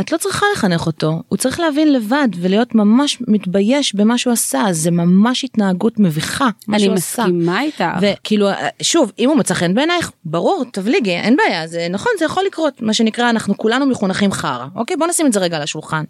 את 0.00 0.12
לא 0.12 0.16
צריכה 0.16 0.46
לחנך 0.54 0.86
אותו, 0.86 1.22
הוא 1.28 1.36
צריך 1.36 1.60
להבין 1.60 1.92
לבד 1.92 2.28
ולהיות 2.36 2.74
ממש 2.74 3.18
מתבייש 3.28 3.94
במה 3.94 4.18
שהוא 4.18 4.32
עשה, 4.32 4.64
זה 4.70 4.90
ממש 4.90 5.44
התנהגות 5.44 5.98
מביכה, 5.98 6.48
מה 6.66 6.76
אני 6.76 6.84
שהוא 6.84 6.94
עשה. 6.94 7.22
מסכימה 7.22 7.62
איתך. 7.62 7.84
וכאילו, 8.00 8.48
שוב, 8.82 9.12
אם 9.18 9.28
הוא 9.28 9.36
מצא 9.36 9.54
חן 9.54 9.74
בעינייך, 9.74 10.12
ברור, 10.24 10.64
תבליגי, 10.72 11.10
אין 11.10 11.36
בעיה, 11.36 11.66
זה 11.66 11.86
נכון, 11.90 12.12
זה 12.18 12.24
יכול 12.24 12.44
לקרות, 12.46 12.82
מה 12.82 12.94
שנקרא, 12.94 13.30
אנחנו 13.30 13.58
כולנו 13.58 13.86
מחונכים 13.86 14.32
חרא, 14.32 14.66
אוקיי? 14.74 14.96
בוא 14.96 15.06
נשים 15.06 15.26
את 15.26 15.32
זה 15.32 15.40
רגע 15.40 15.56
על 15.56 15.62
השולחן. 15.62 16.04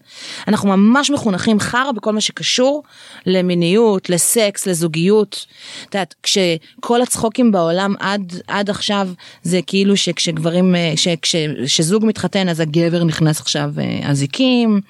אנחנו 0.48 0.68
ממש 0.68 1.10
מחונכים 1.10 1.60
חרא 1.60 1.92
בכל 1.92 2.12
מה 2.12 2.20
שקשור 2.20 2.82
למיניות, 3.26 4.10
לסקס, 4.10 4.66
לזוגיות. 4.66 5.46
את 5.88 5.94
יודעת, 5.94 6.14
כשכל 6.22 7.02
הצחוקים 7.02 7.52
בעולם 7.52 7.94
עד, 8.00 8.32
עד 8.46 8.70
עכשיו, 8.70 9.08
זה 9.42 9.60
כאילו 9.66 9.96
שכשגברים, 9.96 10.74
כשזוג 11.22 12.06
מתחתן, 12.06 12.48
אז 12.48 12.60
הגבר 12.60 13.04
נכנס 13.04 13.40
עכשיו 13.40 13.71
אזיקים, 14.04 14.80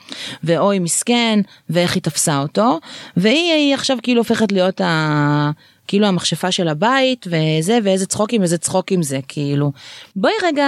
ואוי 0.45 0.79
מסכן, 0.79 1.41
ואיך 1.71 1.95
היא 1.95 2.03
תפסה 2.03 2.39
אותו, 2.39 2.81
והיא 3.17 3.53
היא 3.53 3.75
עכשיו 3.75 3.99
כאילו 4.03 4.21
הופכת 4.21 4.53
להיות 4.53 4.81
ה... 4.81 5.51
כאילו 5.87 6.07
המכשפה 6.07 6.53
של 6.53 6.69
הבית 6.69 7.27
וזה 7.27 7.79
ואיזה 7.85 8.07
צחוקים 8.07 8.43
איזה 8.43 8.59
צחוקים 8.59 9.03
זה 9.03 9.21
כאילו. 9.29 9.73
בואי 10.17 10.33
רגע 10.43 10.67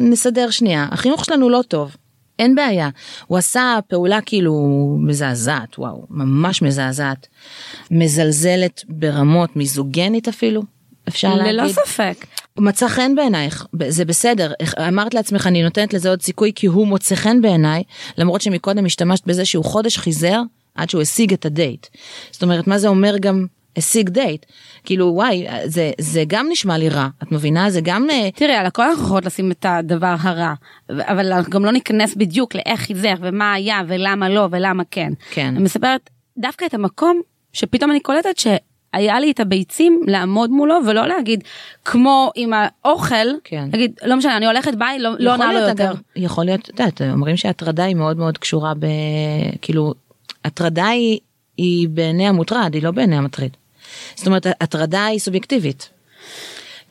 נסדר 0.00 0.50
שנייה. 0.50 0.88
החינוך 0.90 1.24
שלנו 1.24 1.48
לא 1.48 1.62
טוב. 1.68 1.96
אין 2.38 2.54
בעיה. 2.54 2.88
הוא 3.26 3.38
עשה 3.38 3.78
פעולה 3.88 4.20
כאילו 4.20 4.52
מזעזעת 5.00 5.78
וואו 5.78 6.06
ממש 6.10 6.62
מזעזעת. 6.62 7.26
מזלזלת 7.90 8.84
ברמות 8.88 9.56
מיזוגנית 9.56 10.28
אפילו 10.28 10.62
אפשר 11.08 11.34
להגיד. 11.34 11.52
ללא 11.52 11.68
ספק. 11.68 12.26
מצא 12.58 12.88
חן 12.88 13.14
בעינייך 13.14 13.66
זה 13.88 14.04
בסדר 14.04 14.52
אמרת 14.88 15.14
לעצמך 15.14 15.46
אני 15.46 15.62
נותנת 15.62 15.94
לזה 15.94 16.10
עוד 16.10 16.22
סיכוי 16.22 16.52
כי 16.54 16.66
הוא 16.66 16.86
מוצא 16.86 17.14
חן 17.14 17.42
בעיניי 17.42 17.82
למרות 18.18 18.40
שמקודם 18.40 18.86
השתמשת 18.86 19.26
בזה 19.26 19.44
שהוא 19.44 19.64
חודש 19.64 19.98
חיזר 19.98 20.40
עד 20.74 20.90
שהוא 20.90 21.02
השיג 21.02 21.32
את 21.32 21.46
הדייט. 21.46 21.86
זאת 22.30 22.42
אומרת 22.42 22.66
מה 22.66 22.78
זה 22.78 22.88
אומר 22.88 23.18
גם 23.18 23.46
השיג 23.76 24.08
דייט 24.08 24.46
כאילו 24.84 25.06
וואי 25.14 25.46
זה 25.64 25.90
זה 25.98 26.24
גם 26.26 26.46
נשמע 26.50 26.78
לי 26.78 26.88
רע 26.88 27.08
את 27.22 27.32
מבינה 27.32 27.70
זה 27.70 27.80
גם 27.80 28.10
אה, 28.10 28.30
תראי 28.34 28.54
על 28.54 28.66
הכל 28.66 28.82
אנחנו 28.82 29.04
יכולות 29.04 29.24
לשים 29.24 29.52
את 29.52 29.66
הדבר 29.68 30.14
הרע 30.20 30.54
אבל 30.90 31.32
אנחנו 31.32 31.50
גם 31.50 31.64
לא 31.64 31.72
ניכנס 31.72 32.14
בדיוק 32.14 32.54
לאיך 32.54 32.80
חיזר 32.80 33.14
ומה 33.20 33.52
היה 33.52 33.80
ולמה 33.88 34.28
לא 34.28 34.48
ולמה 34.50 34.82
כן. 34.90 35.12
כן. 35.30 35.46
אני 35.46 35.58
מספרת 35.58 36.10
דווקא 36.38 36.64
את 36.64 36.74
המקום 36.74 37.20
שפתאום 37.52 37.90
אני 37.90 38.00
קולטת 38.00 38.38
ש... 38.38 38.46
היה 38.96 39.20
לי 39.20 39.30
את 39.30 39.40
הביצים 39.40 40.00
לעמוד 40.06 40.50
מולו 40.50 40.74
ולא 40.86 41.06
להגיד 41.06 41.44
כמו 41.84 42.30
עם 42.34 42.52
האוכל, 42.54 43.26
כן. 43.44 43.68
להגיד 43.72 43.92
לא 44.04 44.16
משנה 44.16 44.36
אני 44.36 44.46
הולכת 44.46 44.74
ביי 44.74 44.98
לא, 44.98 45.10
לא 45.18 45.32
עונה 45.32 45.52
לו 45.52 45.58
יותר. 45.58 45.90
אגב, 45.90 46.00
יכול 46.16 46.44
להיות, 46.44 46.60
את 46.60 46.68
יודעת, 46.68 47.02
אומרים 47.02 47.36
שהטרדה 47.36 47.84
היא 47.84 47.96
מאוד 47.96 48.16
מאוד 48.16 48.38
קשורה 48.38 48.74
ב... 48.74 48.86
כאילו, 49.62 49.94
הטרדה 50.44 50.86
היא, 50.86 51.18
היא 51.56 51.88
בעיני 51.88 52.28
המוטרד, 52.28 52.74
היא 52.74 52.82
לא 52.82 52.90
בעיני 52.90 53.16
המטריד. 53.16 53.56
זאת 54.14 54.26
אומרת, 54.26 54.46
הטרדה 54.60 55.04
היא 55.04 55.18
סובייקטיבית. 55.18 55.88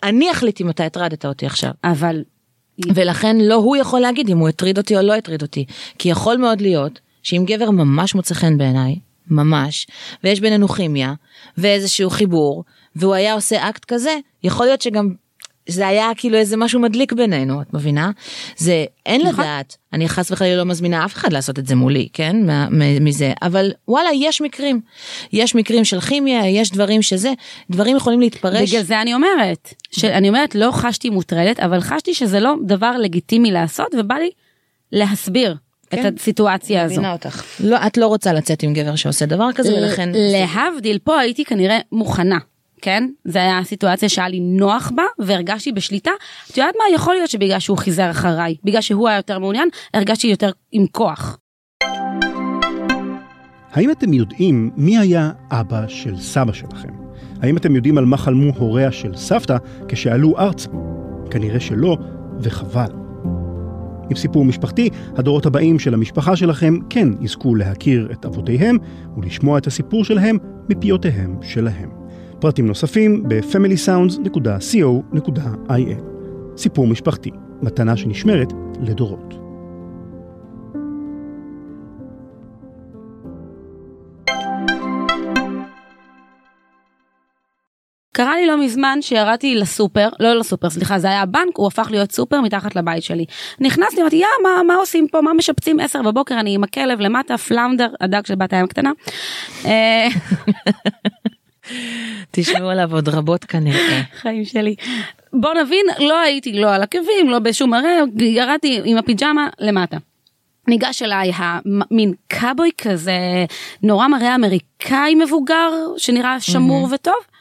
אני 0.04 0.32
אחליט 0.32 0.62
אם 0.62 0.70
אתה 0.70 0.86
הטרדת 0.86 1.26
אותי 1.26 1.46
עכשיו. 1.46 1.72
אבל... 1.84 2.24
ולכן 2.96 3.38
לא 3.38 3.56
הוא 3.56 3.76
יכול 3.76 4.00
להגיד 4.00 4.30
אם 4.30 4.38
הוא 4.38 4.50
הטריד 4.50 4.78
אותי 4.78 4.98
או 4.98 5.02
לא 5.02 5.14
הטריד 5.14 5.42
אותי. 5.42 5.66
כי 6.00 6.10
יכול 6.10 6.38
מאוד 6.38 6.62
להיות 6.62 7.00
שאם 7.24 7.44
גבר 7.48 7.72
ממש 7.72 8.16
מוצא 8.16 8.34
חן 8.34 8.58
בעיניי, 8.58 8.96
ממש, 9.30 9.88
ויש 10.24 10.40
בינינו 10.40 10.68
כימיה, 10.68 11.14
ואיזשהו 11.58 12.10
חיבור, 12.10 12.64
והוא 12.96 13.14
היה 13.14 13.34
עושה 13.34 13.70
אקט 13.70 13.86
כזה, 13.86 14.18
יכול 14.44 14.66
להיות 14.66 14.82
שגם 14.82 15.14
זה 15.68 15.88
היה 15.88 16.10
כאילו 16.18 16.38
איזה 16.38 16.58
משהו 16.58 16.80
מדליק 16.80 17.14
בינינו, 17.14 17.62
את 17.62 17.74
מבינה? 17.74 18.12
זה 18.58 18.86
אין 19.06 19.22
נכון. 19.22 19.44
לדעת, 19.44 19.78
אני 19.94 20.10
חס 20.10 20.32
וחלילה 20.32 20.56
לא 20.56 20.66
מזמינה 20.66 21.06
אף 21.06 21.14
אחד 21.14 21.34
לעשות 21.34 21.60
את 21.60 21.68
זה 21.68 21.76
מולי, 21.76 22.08
כן? 22.14 22.36
מזה, 23.02 23.34
אבל 23.42 23.72
וואלה, 23.88 24.10
יש 24.14 24.42
מקרים. 24.42 24.82
יש 25.34 25.56
מקרים 25.56 25.86
של 25.86 26.02
כימיה, 26.02 26.50
יש 26.50 26.72
דברים 26.72 27.02
שזה, 27.02 27.34
דברים 27.70 27.98
יכולים 27.98 28.20
להתפרש. 28.20 28.70
בגלל 28.70 28.84
זה 28.84 29.02
אני 29.02 29.14
אומרת, 29.14 29.74
שאני 29.92 30.30
אומרת 30.30 30.56
לא 30.56 30.72
חשתי 30.72 31.10
מוטרדת 31.10 31.60
אבל 31.60 31.82
חשתי 31.82 32.14
שזה 32.14 32.40
לא 32.40 32.54
דבר 32.66 32.98
לגיטימי 32.98 33.52
לעשות 33.52 33.96
ובא 34.00 34.16
לי 34.16 34.30
להסביר 34.92 35.56
כן. 35.96 36.08
את 36.08 36.20
הסיטואציה 36.20 36.84
הזו. 36.84 36.94
מבינה 36.94 37.14
אותך. 37.14 37.44
לא, 37.60 37.78
את 37.88 37.98
לא 37.98 38.08
רוצה 38.08 38.34
לצאת 38.34 38.64
עם 38.64 38.74
גבר 38.74 38.96
שעושה 38.96 39.26
דבר 39.26 39.50
כזה, 39.56 39.74
ולכן... 39.74 40.10
להבדיל 40.14 41.00
פה 41.04 41.20
הייתי 41.20 41.46
כנראה 41.46 41.80
מוכנה. 41.92 42.38
כן 42.82 43.10
זה 43.26 43.42
היה 43.42 43.64
סיטואציה 43.64 44.10
שהיה 44.10 44.28
לי 44.28 44.40
נוח 44.40 44.92
בה 44.96 45.04
והרגשתי 45.20 45.72
בשליטה 45.72 46.12
את 46.52 46.58
יודעת 46.58 46.76
מה 46.78 46.96
יכול 46.96 47.16
להיות 47.16 47.30
שבגלל 47.30 47.60
שהוא 47.60 47.78
חיזר 47.78 48.12
אחריי 48.12 48.56
בגלל 48.64 48.82
שהוא 48.82 49.08
היה 49.08 49.18
יותר 49.18 49.40
מעוניין 49.40 49.70
הרגשתי 49.94 50.28
יותר 50.28 50.50
עם 50.72 50.86
כוח. 50.92 51.38
האם 53.72 53.92
אתם 53.92 54.14
יודעים 54.14 54.72
מי 54.76 54.98
היה 54.98 55.32
אבא 55.52 55.88
של 55.88 56.20
סבא 56.20 56.54
שלכם? 56.54 56.90
האם 57.42 57.58
אתם 57.58 57.76
יודעים 57.76 57.98
על 57.98 58.06
מה 58.06 58.18
חלמו 58.18 58.52
הוריה 58.58 58.92
של 58.92 59.16
סבתא 59.16 59.58
כשעלו 59.88 60.38
ארצה? 60.38 60.70
כנראה 61.32 61.60
שלא, 61.60 61.98
וחבל. 62.42 63.05
עם 64.10 64.16
סיפור 64.16 64.46
משפחתי, 64.46 64.90
הדורות 65.16 65.46
הבאים 65.46 65.80
של 65.80 65.94
המשפחה 65.94 66.36
שלכם 66.36 66.78
כן 66.90 67.08
יזכו 67.22 67.56
להכיר 67.56 68.10
את 68.12 68.26
אבותיהם 68.26 68.78
ולשמוע 69.18 69.58
את 69.58 69.68
הסיפור 69.68 70.04
שלהם 70.04 70.38
מפיותיהם 70.70 71.36
שלהם. 71.42 71.90
פרטים 72.40 72.68
נוספים 72.68 73.24
ב-familysounds.co.il 73.28 76.16
סיפור 76.58 76.88
משפחתי, 76.88 77.32
מתנה 77.62 77.98
שנשמרת 77.98 78.54
לדורות. 78.82 79.45
קרה 88.16 88.36
לי 88.36 88.46
לא 88.46 88.58
מזמן 88.58 89.00
שירדתי 89.02 89.56
לסופר, 89.56 90.10
לא 90.20 90.34
לסופר, 90.34 90.70
סליחה, 90.70 91.00
זה 91.00 91.08
היה 91.08 91.22
הבנק, 91.22 91.58
הוא 91.58 91.68
הפך 91.68 91.88
להיות 91.92 92.12
סופר 92.12 92.42
מתחת 92.42 92.76
לבית 92.76 93.04
שלי. 93.04 93.26
נכנסתי, 93.60 94.02
אמרתי, 94.02 94.16
יא, 94.16 94.28
מה, 94.44 94.64
מה 94.64 94.76
עושים 94.76 95.08
פה, 95.08 95.22
מה 95.22 95.34
משפצים 95.34 95.80
10 95.80 96.02
בבוקר, 96.02 96.40
אני 96.40 96.56
עם 96.56 96.64
הכלב 96.64 97.00
למטה, 97.00 97.38
פלאונדר, 97.38 97.88
הדג 98.02 98.26
של 98.26 98.36
בת 98.36 98.54
הים 98.54 98.66
הקטנה. 98.66 98.92
אה, 99.66 100.08
תשמעו 102.32 102.70
עליו 102.70 102.94
עוד 102.94 103.10
רבות 103.10 103.46
כנראה. 103.46 104.02
חיים 104.22 104.46
שלי. 104.46 104.76
בוא 105.34 105.54
נבין, 105.54 105.86
לא 106.00 106.20
הייתי 106.20 106.54
לא 106.54 106.74
על 106.74 106.84
עקבים, 106.84 107.30
לא 107.30 107.40
בשום 107.40 107.70
מראה, 107.70 108.00
ירדתי 108.20 108.82
עם 108.86 108.98
הפיג'מה 108.98 109.50
למטה. 109.60 109.98
ניגש 110.68 111.02
אליי 111.02 111.32
המין 111.36 112.14
קאבוי 112.28 112.72
כזה, 112.78 113.46
נורא 113.84 114.08
מראה 114.08 114.36
אמריקאי 114.36 115.16
מבוגר, 115.16 115.72
שנראה 115.98 116.40
שמור 116.40 116.88
וטוב. 116.92 117.35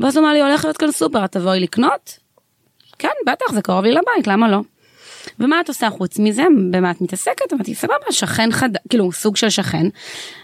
ואז 0.00 0.16
הוא 0.16 0.24
אמר 0.24 0.32
לי, 0.32 0.42
הולך 0.42 0.64
להיות 0.64 0.76
כאן 0.76 0.92
סופר, 0.92 1.24
את 1.24 1.32
תבואי 1.32 1.60
לקנות? 1.60 2.18
כן, 2.98 3.08
בטח, 3.26 3.52
זה 3.52 3.62
קרוב 3.62 3.84
לי 3.84 3.92
לבית, 3.92 4.26
למה 4.26 4.48
לא? 4.48 4.60
ומה 5.40 5.60
את 5.60 5.68
עושה 5.68 5.90
חוץ 5.90 6.18
מזה? 6.18 6.44
במה 6.70 6.90
את 6.90 7.00
מתעסקת? 7.00 7.52
אמרתי, 7.52 7.74
סבבה, 7.74 7.94
שכן 8.10 8.52
חד... 8.52 8.70
כאילו, 8.88 9.12
סוג 9.12 9.36
של 9.36 9.50
שכן. 9.50 9.86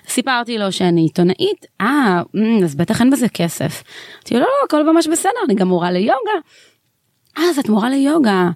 סיפרתי 0.08 0.58
לו 0.58 0.72
שאני 0.72 1.00
עיתונאית, 1.00 1.66
אה, 1.80 2.22
אז 2.64 2.74
בטח 2.74 3.00
אין 3.00 3.10
בזה 3.10 3.28
כסף. 3.28 3.82
אמרתי 4.18 4.34
לא, 4.34 4.40
לא, 4.40 4.46
הכל 4.66 4.92
ממש 4.92 5.06
בסדר, 5.06 5.30
אני 5.46 5.54
גם 5.54 5.68
מורה 5.68 5.90
ליוגה. 5.90 6.38
אה, 7.38 7.42
אז 7.50 7.58
את 7.58 7.68
מורה 7.68 7.90
ליוגה. 7.90 8.50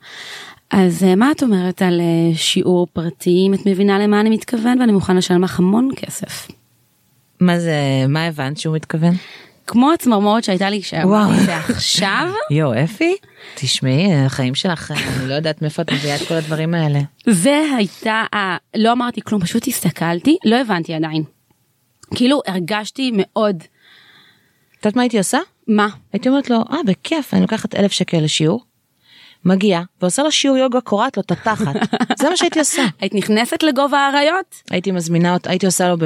אז 0.71 1.05
אה, 1.05 1.15
מה 1.15 1.31
את 1.31 1.43
אומרת 1.43 1.83
על 1.83 2.01
אה, 2.01 2.37
שיעור 2.37 2.87
פרטי, 2.93 3.45
אם 3.49 3.55
את 3.55 3.67
מבינה 3.67 3.99
למה 3.99 4.21
אני 4.21 4.31
מתכוון, 4.31 4.81
ואני 4.81 4.93
מוכן 4.93 5.17
לשלם 5.17 5.45
לך 5.45 5.59
המון 5.59 5.89
כסף. 5.97 6.49
מה 7.41 7.59
זה, 7.61 7.75
מה 8.09 8.27
הבנת 8.27 8.59
שהוא 8.59 8.77
מתכוון? 8.77 9.15
כמו 9.69 9.93
הצמרמורת 9.93 10.45
שהייתה 10.45 10.71
לי. 10.71 10.83
כשאמרתי 10.83 11.41
את 11.41 11.47
זה 11.47 11.57
עכשיו. 11.57 12.33
יואו, 12.51 12.85
אפי, 12.85 13.15
תשמעי, 13.55 14.15
החיים 14.15 14.55
שלך, 14.55 14.91
אני 14.91 15.29
לא 15.29 15.35
יודעת 15.35 15.63
מאיפה 15.63 15.83
את 15.83 15.93
מביאה 15.93 16.17
את 16.17 16.29
כל 16.29 16.35
הדברים 16.35 16.75
האלה. 16.75 16.99
זה 17.27 17.63
הייתה. 17.77 18.23
לא 18.77 18.93
אמרתי 18.93 19.21
כלום, 19.21 19.41
פשוט 19.41 19.69
הסתכלתי, 19.69 20.37
לא 20.45 20.57
הבנתי 20.57 20.95
עדיין. 20.95 21.23
כאילו 22.15 22.41
הרגשתי 22.47 23.11
מאוד, 23.15 23.57
את 23.57 24.85
יודעת 24.85 24.97
מה 24.97 25.03
הייתי 25.03 25.19
עושה? 25.19 25.39
מה? 25.69 25.89
הייתי 26.13 26.29
אומרת 26.29 26.51
לו, 26.51 26.57
אה, 26.57 26.79
בכיף, 26.87 27.35
אני 27.35 27.43
לוקחת 27.43 27.75
אלף 27.75 27.93
שקל 27.93 28.19
לשיעור, 28.21 28.65
מגיע 29.45 29.81
ועושה 30.03 30.23
לו 30.23 30.33
שיעור 30.33 30.57
יוגה 30.57 30.81
קורעת 30.81 31.17
לו 31.17 31.23
את 31.23 31.31
התחת 31.31 31.75
זה 32.21 32.31
מה 32.31 32.37
שהייתי 32.37 32.59
עושה 32.59 32.83
היית 33.01 33.15
נכנסת 33.15 33.63
לגובה 33.63 33.99
האריות? 33.99 34.63
הייתי 34.71 34.91
מזמינה 34.91 35.35
אותה 35.35 35.51
הייתי 35.51 35.67
עושה 35.67 35.89
לו 35.89 35.97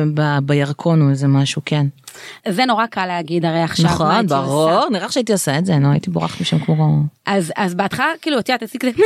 בירקון 0.43 1.03
או 1.03 1.11
איזה 1.11 1.29
משהו 1.29 1.63
כן 1.65 1.87
זה 2.49 2.65
נורא 2.65 2.87
קל 2.87 3.07
להגיד 3.07 3.45
הרי 3.45 3.63
עכשיו 3.63 3.85
מה 3.87 3.93
נכון 3.95 4.11
הייתי 4.11 4.35
עושה. 4.35 4.47
ברור 4.47 4.91
נראה 4.91 5.11
שהייתי 5.11 5.33
עושה 5.33 5.59
את 5.59 5.67
זה 5.67 5.77
נו 5.77 5.93
הייתי 5.93 6.11
בורחת 6.11 6.41
משם 6.41 6.59
כמו 6.59 7.03
אז 7.27 7.53
אז 7.57 7.75
בהתחלה 7.75 8.07
כאילו 8.23 8.39
את 8.39 8.49
יודעת 8.49 8.63
עשיתי 8.63 8.93
כזה 8.93 9.03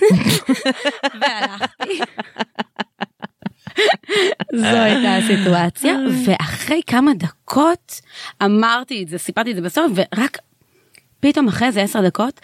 והלכתי. 1.20 2.00
זו 4.54 4.66
הייתה 4.66 5.16
הסיטואציה 5.16 5.96
ואחרי 6.24 6.80
כמה 6.86 7.14
דקות 7.14 8.00
אמרתי 8.42 9.02
את 9.02 9.08
זה 9.08 9.18
סיפרתי 9.18 9.50
את 9.50 9.56
זה 9.56 9.62
בסוף 9.62 9.92
ורק 9.94 10.38
פתאום 11.20 11.48
אחרי 11.48 11.68
איזה 11.68 11.82
עשר 11.82 12.06
דקות 12.06 12.40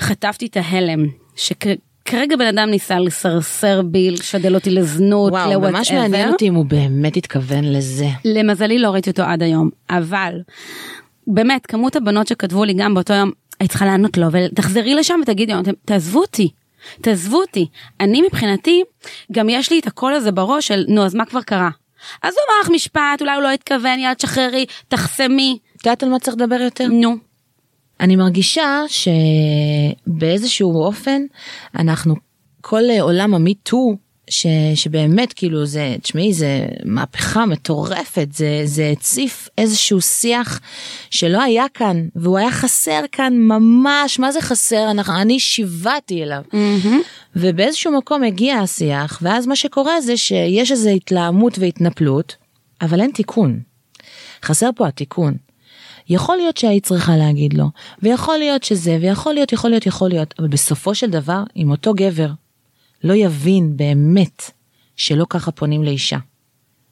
חטפתי 0.00 0.46
את 0.46 0.56
ההלם 0.56 1.06
שכרגע 1.36 2.36
בן 2.38 2.46
אדם 2.58 2.68
ניסה 2.70 2.98
לסרסר 3.00 3.82
בי 3.82 4.10
לשדל 4.10 4.54
אותי 4.54 4.70
לזנות 4.70 5.32
וואו 5.32 5.60
ממש. 5.60 5.90
מעניין 5.92 6.32
אותי 6.32 6.48
אם 6.48 6.54
הוא 6.54 6.64
באמת 6.64 7.16
התכוון 7.16 7.64
לזה 7.64 8.06
למזלי 8.24 8.78
לא 8.78 8.88
ראיתי 8.90 9.10
אותו 9.10 9.22
עד 9.22 9.42
היום 9.42 9.70
אבל 9.90 10.32
באמת 11.26 11.66
כמות 11.66 11.96
הבנות 11.96 12.26
שכתבו 12.26 12.64
לי 12.64 12.74
גם 12.74 12.94
באותו 12.94 13.14
יום 13.14 13.30
היית 13.60 13.70
צריכה 13.70 13.86
לענות 13.86 14.16
לו 14.18 14.26
ותחזרי 14.32 14.94
לשם 14.94 15.20
ותגידי 15.22 15.52
לו, 15.52 15.60
"אתם- 15.60 15.70
תעזבו 15.84 16.20
אותי. 16.20 16.50
תעזבו 17.02 17.36
אותי 17.40 17.66
אני 18.00 18.22
מבחינתי 18.22 18.82
גם 19.32 19.48
יש 19.48 19.70
לי 19.72 19.78
את 19.78 19.86
הקול 19.86 20.14
הזה 20.14 20.32
בראש 20.32 20.68
של 20.68 20.84
נו 20.88 21.04
אז 21.04 21.14
מה 21.14 21.24
כבר 21.24 21.42
קרה. 21.42 21.70
אז 22.22 22.34
הוא 22.34 22.40
אמר 22.48 22.62
לך 22.62 22.70
משפט 22.70 23.20
אולי 23.20 23.34
הוא 23.34 23.42
לא 23.42 23.50
התכוון 23.50 23.98
יאללה 23.98 24.14
תשחררי 24.14 24.66
תחסמי 24.88 25.58
את 25.76 25.86
יודעת 25.86 26.02
על 26.02 26.08
מה 26.08 26.18
צריך 26.18 26.36
לדבר 26.36 26.60
יותר? 26.60 26.86
נו. 26.88 27.27
אני 28.00 28.16
מרגישה 28.16 28.82
שבאיזשהו 30.06 30.82
אופן 30.84 31.22
אנחנו 31.78 32.14
כל 32.60 32.82
עולם 33.00 33.34
המיטו 33.34 33.96
ש, 34.30 34.46
שבאמת 34.74 35.32
כאילו 35.32 35.66
זה 35.66 35.96
תשמעי 36.02 36.32
זה 36.32 36.66
מהפכה 36.84 37.46
מטורפת 37.46 38.28
זה 38.32 38.60
זה 38.64 38.90
הציף 38.92 39.48
איזשהו 39.58 40.00
שיח 40.00 40.60
שלא 41.10 41.42
היה 41.42 41.64
כאן 41.74 42.08
והוא 42.16 42.38
היה 42.38 42.50
חסר 42.50 43.00
כאן 43.12 43.32
ממש 43.38 44.18
מה 44.18 44.32
זה 44.32 44.40
חסר 44.40 44.90
אנחנו 44.90 45.14
אני 45.20 45.40
שיוועתי 45.40 46.22
אליו 46.22 46.42
ובאיזשהו 47.36 47.98
מקום 47.98 48.22
הגיע 48.22 48.56
השיח 48.58 49.18
ואז 49.22 49.46
מה 49.46 49.56
שקורה 49.56 50.00
זה 50.00 50.16
שיש 50.16 50.72
איזו 50.72 50.90
התלהמות 50.90 51.58
והתנפלות 51.58 52.36
אבל 52.80 53.00
אין 53.00 53.10
תיקון. 53.10 53.60
חסר 54.44 54.70
פה 54.76 54.88
התיקון. 54.88 55.36
יכול 56.08 56.36
להיות 56.36 56.56
שהיית 56.56 56.86
צריכה 56.86 57.16
להגיד 57.16 57.54
לו, 57.54 57.64
ויכול 58.02 58.36
להיות 58.38 58.62
שזה, 58.62 58.98
ויכול 59.00 59.34
להיות, 59.34 59.52
יכול 59.52 59.70
להיות, 59.70 59.86
יכול 59.86 60.08
להיות, 60.08 60.34
אבל 60.38 60.48
בסופו 60.48 60.94
של 60.94 61.10
דבר, 61.10 61.42
אם 61.56 61.70
אותו 61.70 61.94
גבר 61.94 62.30
לא 63.04 63.14
יבין 63.14 63.76
באמת 63.76 64.50
שלא 64.96 65.26
ככה 65.30 65.50
פונים 65.50 65.84
לאישה, 65.84 66.18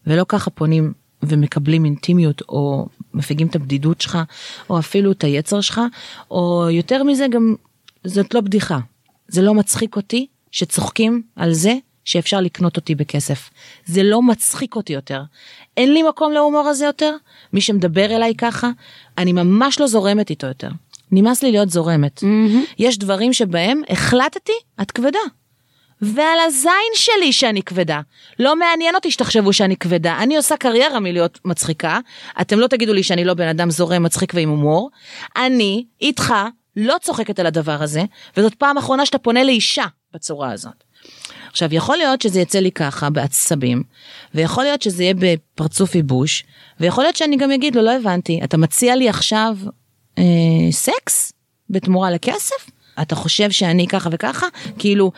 ולא 0.07 0.25
ככה 0.29 0.51
פונים 0.51 0.93
ומקבלים 1.23 1.85
אינטימיות, 1.85 2.43
או 2.49 2.87
מפיגים 3.15 3.47
את 3.47 3.57
הבדידות 3.57 4.01
שלך, 4.01 4.19
או 4.71 4.79
אפילו 4.79 5.13
את 5.13 5.25
היצר 5.25 5.61
שלך, 5.61 5.81
או 6.31 6.67
יותר 6.71 7.03
מזה 7.03 7.27
גם, 7.31 7.55
זאת 8.05 8.35
לא 8.35 8.41
בדיחה. 8.41 8.79
זה 9.29 9.43
לא 9.43 9.55
מצחיק 9.55 9.97
אותי 9.97 10.27
שצוחקים 10.51 11.23
על 11.37 11.53
זה 11.53 11.75
שאפשר 12.07 12.41
לקנות 12.41 12.77
אותי 12.77 12.95
בכסף. 12.95 13.51
זה 13.85 14.03
לא 14.03 14.23
מצחיק 14.23 14.77
אותי 14.77 14.93
יותר. 14.93 15.23
אין 15.77 15.93
לי 15.93 16.03
מקום 16.03 16.33
להומור 16.33 16.69
הזה 16.69 16.85
יותר. 16.85 17.17
מי 17.53 17.61
שמדבר 17.61 18.17
אליי 18.17 18.35
ככה, 18.39 18.71
אני 19.19 19.33
ממש 19.33 19.81
לא 19.81 19.87
זורמת 19.87 20.31
איתו 20.31 20.47
יותר. 20.47 20.69
נמאס 21.13 21.43
לי 21.43 21.51
להיות 21.53 21.71
זורמת. 21.71 22.23
יש 22.79 22.99
דברים 22.99 23.33
שבהם 23.33 23.83
החלטתי, 23.89 24.53
את 24.83 24.91
כבדה. 24.91 25.19
ועל 26.01 26.39
הזין 26.47 26.93
שלי 26.95 27.33
שאני 27.33 27.63
כבדה. 27.63 28.01
לא 28.39 28.57
מעניין 28.57 28.95
אותי 28.95 29.11
שתחשבו 29.11 29.53
שאני 29.53 29.77
כבדה, 29.77 30.19
אני 30.23 30.37
עושה 30.37 30.57
קריירה 30.57 31.01
מלהיות 31.01 31.39
מצחיקה. 31.45 31.99
אתם 32.41 32.59
לא 32.59 32.67
תגידו 32.67 32.93
לי 32.93 33.03
שאני 33.03 33.25
לא 33.25 33.35
בן 33.35 33.49
אדם 33.49 33.71
זורם, 33.71 34.03
מצחיק 34.03 34.33
ועם 34.35 34.49
הומור. 34.49 34.91
אני, 35.37 35.85
איתך, 36.01 36.35
לא 36.77 36.97
צוחקת 37.03 37.39
על 37.39 37.47
הדבר 37.47 37.83
הזה, 37.83 38.03
וזאת 38.37 38.55
פעם 38.55 38.79
אחרונה 38.79 39.07
שאתה 39.07 39.19
פונה 39.19 39.45
לאישה 39.45 39.85
בצורה 40.15 40.53
הזאת. 40.53 40.86
עכשיו, 41.51 41.75
יכול 41.75 41.97
להיות 41.97 42.23
שזה 42.23 42.41
יצא 42.41 42.59
לי 42.59 42.71
ככה, 42.71 43.11
בעצבים, 43.11 43.83
ויכול 44.35 44.65
להיות 44.65 44.83
שזה 44.83 45.03
יהיה 45.03 45.15
בפרצוף 45.19 45.95
ייבוש, 45.95 46.45
ויכול 46.81 47.05
להיות 47.05 47.17
שאני 47.17 47.37
גם 47.37 47.51
אגיד 47.51 47.77
לו, 47.77 47.83
לא 47.83 47.97
הבנתי, 47.97 48.41
אתה 48.45 48.57
מציע 48.57 48.97
לי 48.97 49.09
עכשיו 49.09 49.57
אה, 50.19 50.25
סקס 50.71 51.33
בתמורה 51.71 52.11
לכסף? 52.11 52.71
אתה 53.03 53.15
חושב 53.15 53.51
שאני 53.51 53.87
ככה 53.87 54.09
וככה? 54.13 54.47
כאילו, 54.79 55.13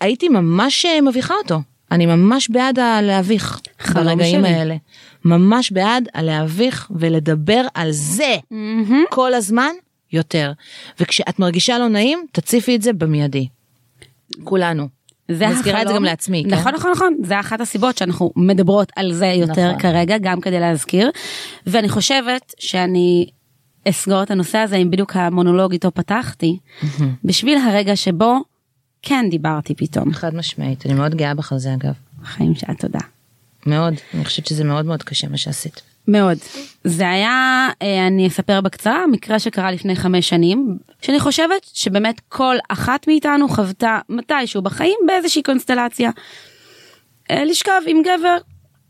הייתי 0.00 0.28
ממש 0.28 0.86
אה, 0.86 1.00
מביכה 1.00 1.34
אותו. 1.34 1.60
אני 1.90 2.06
ממש 2.06 2.50
בעד 2.50 2.78
הלהביך 2.78 3.60
ברגעים 3.94 4.40
שלי. 4.40 4.54
האלה. 4.54 4.76
ממש 5.24 5.72
בעד 5.72 6.08
הלהביך 6.14 6.90
ולדבר 6.90 7.62
על 7.74 7.90
זה 7.90 8.36
כל 9.10 9.34
הזמן 9.34 9.70
יותר. 10.12 10.52
וכשאת 11.00 11.38
מרגישה 11.38 11.78
לא 11.78 11.88
נעים, 11.88 12.26
תציפי 12.32 12.76
את 12.76 12.82
זה 12.82 12.92
במיידי. 12.92 13.48
כולנו. 14.44 14.97
זה 15.30 15.48
מזכירה 15.48 15.82
את 15.82 15.88
זה. 15.88 15.94
גם 15.94 16.04
לעצמי, 16.04 16.44
כן? 16.50 16.54
נכון 16.54 16.74
נכון 16.74 16.90
נכון 16.90 17.16
זה 17.24 17.40
אחת 17.40 17.60
הסיבות 17.60 17.98
שאנחנו 17.98 18.32
מדברות 18.36 18.92
על 18.96 19.12
זה 19.12 19.26
יותר 19.26 19.68
נכון. 19.68 19.80
כרגע 19.80 20.18
גם 20.18 20.40
כדי 20.40 20.60
להזכיר 20.60 21.10
ואני 21.66 21.88
חושבת 21.88 22.54
שאני 22.58 23.26
אסגור 23.88 24.22
את 24.22 24.30
הנושא 24.30 24.58
הזה 24.58 24.76
עם 24.76 24.90
בדיוק 24.90 25.16
המונולוג 25.16 25.72
איתו 25.72 25.90
פתחתי 25.90 26.58
בשביל 27.24 27.58
הרגע 27.58 27.96
שבו 27.96 28.40
כן 29.02 29.26
דיברתי 29.30 29.74
פתאום 29.74 30.12
חד 30.12 30.34
משמעית, 30.34 30.86
אני 30.86 30.94
מאוד 30.94 31.14
גאה 31.14 31.34
בך 31.34 31.52
על 31.52 31.58
זה 31.58 31.74
אגב. 31.74 31.92
חיים 32.24 32.54
שאת 32.54 32.80
תודה. 32.80 32.98
מאוד, 33.66 33.94
אני 34.14 34.24
חושבת 34.24 34.46
שזה 34.46 34.64
מאוד 34.64 34.86
מאוד 34.86 35.02
קשה 35.02 35.28
מה 35.28 35.36
שעשית. 35.36 35.82
מאוד. 36.08 36.38
זה 36.84 37.10
היה, 37.10 37.68
אה, 37.82 38.06
אני 38.06 38.26
אספר 38.28 38.60
בקצרה, 38.60 39.06
מקרה 39.06 39.38
שקרה 39.38 39.70
לפני 39.72 39.96
חמש 39.96 40.28
שנים, 40.28 40.78
שאני 41.02 41.20
חושבת 41.20 41.66
שבאמת 41.74 42.20
כל 42.28 42.56
אחת 42.68 43.08
מאיתנו 43.08 43.48
חוותה 43.48 43.98
מתישהו 44.08 44.62
בחיים 44.62 44.98
באיזושהי 45.06 45.42
קונסטלציה. 45.42 46.10
אה, 47.30 47.44
לשכב 47.44 47.80
עם 47.86 48.02
גבר 48.02 48.36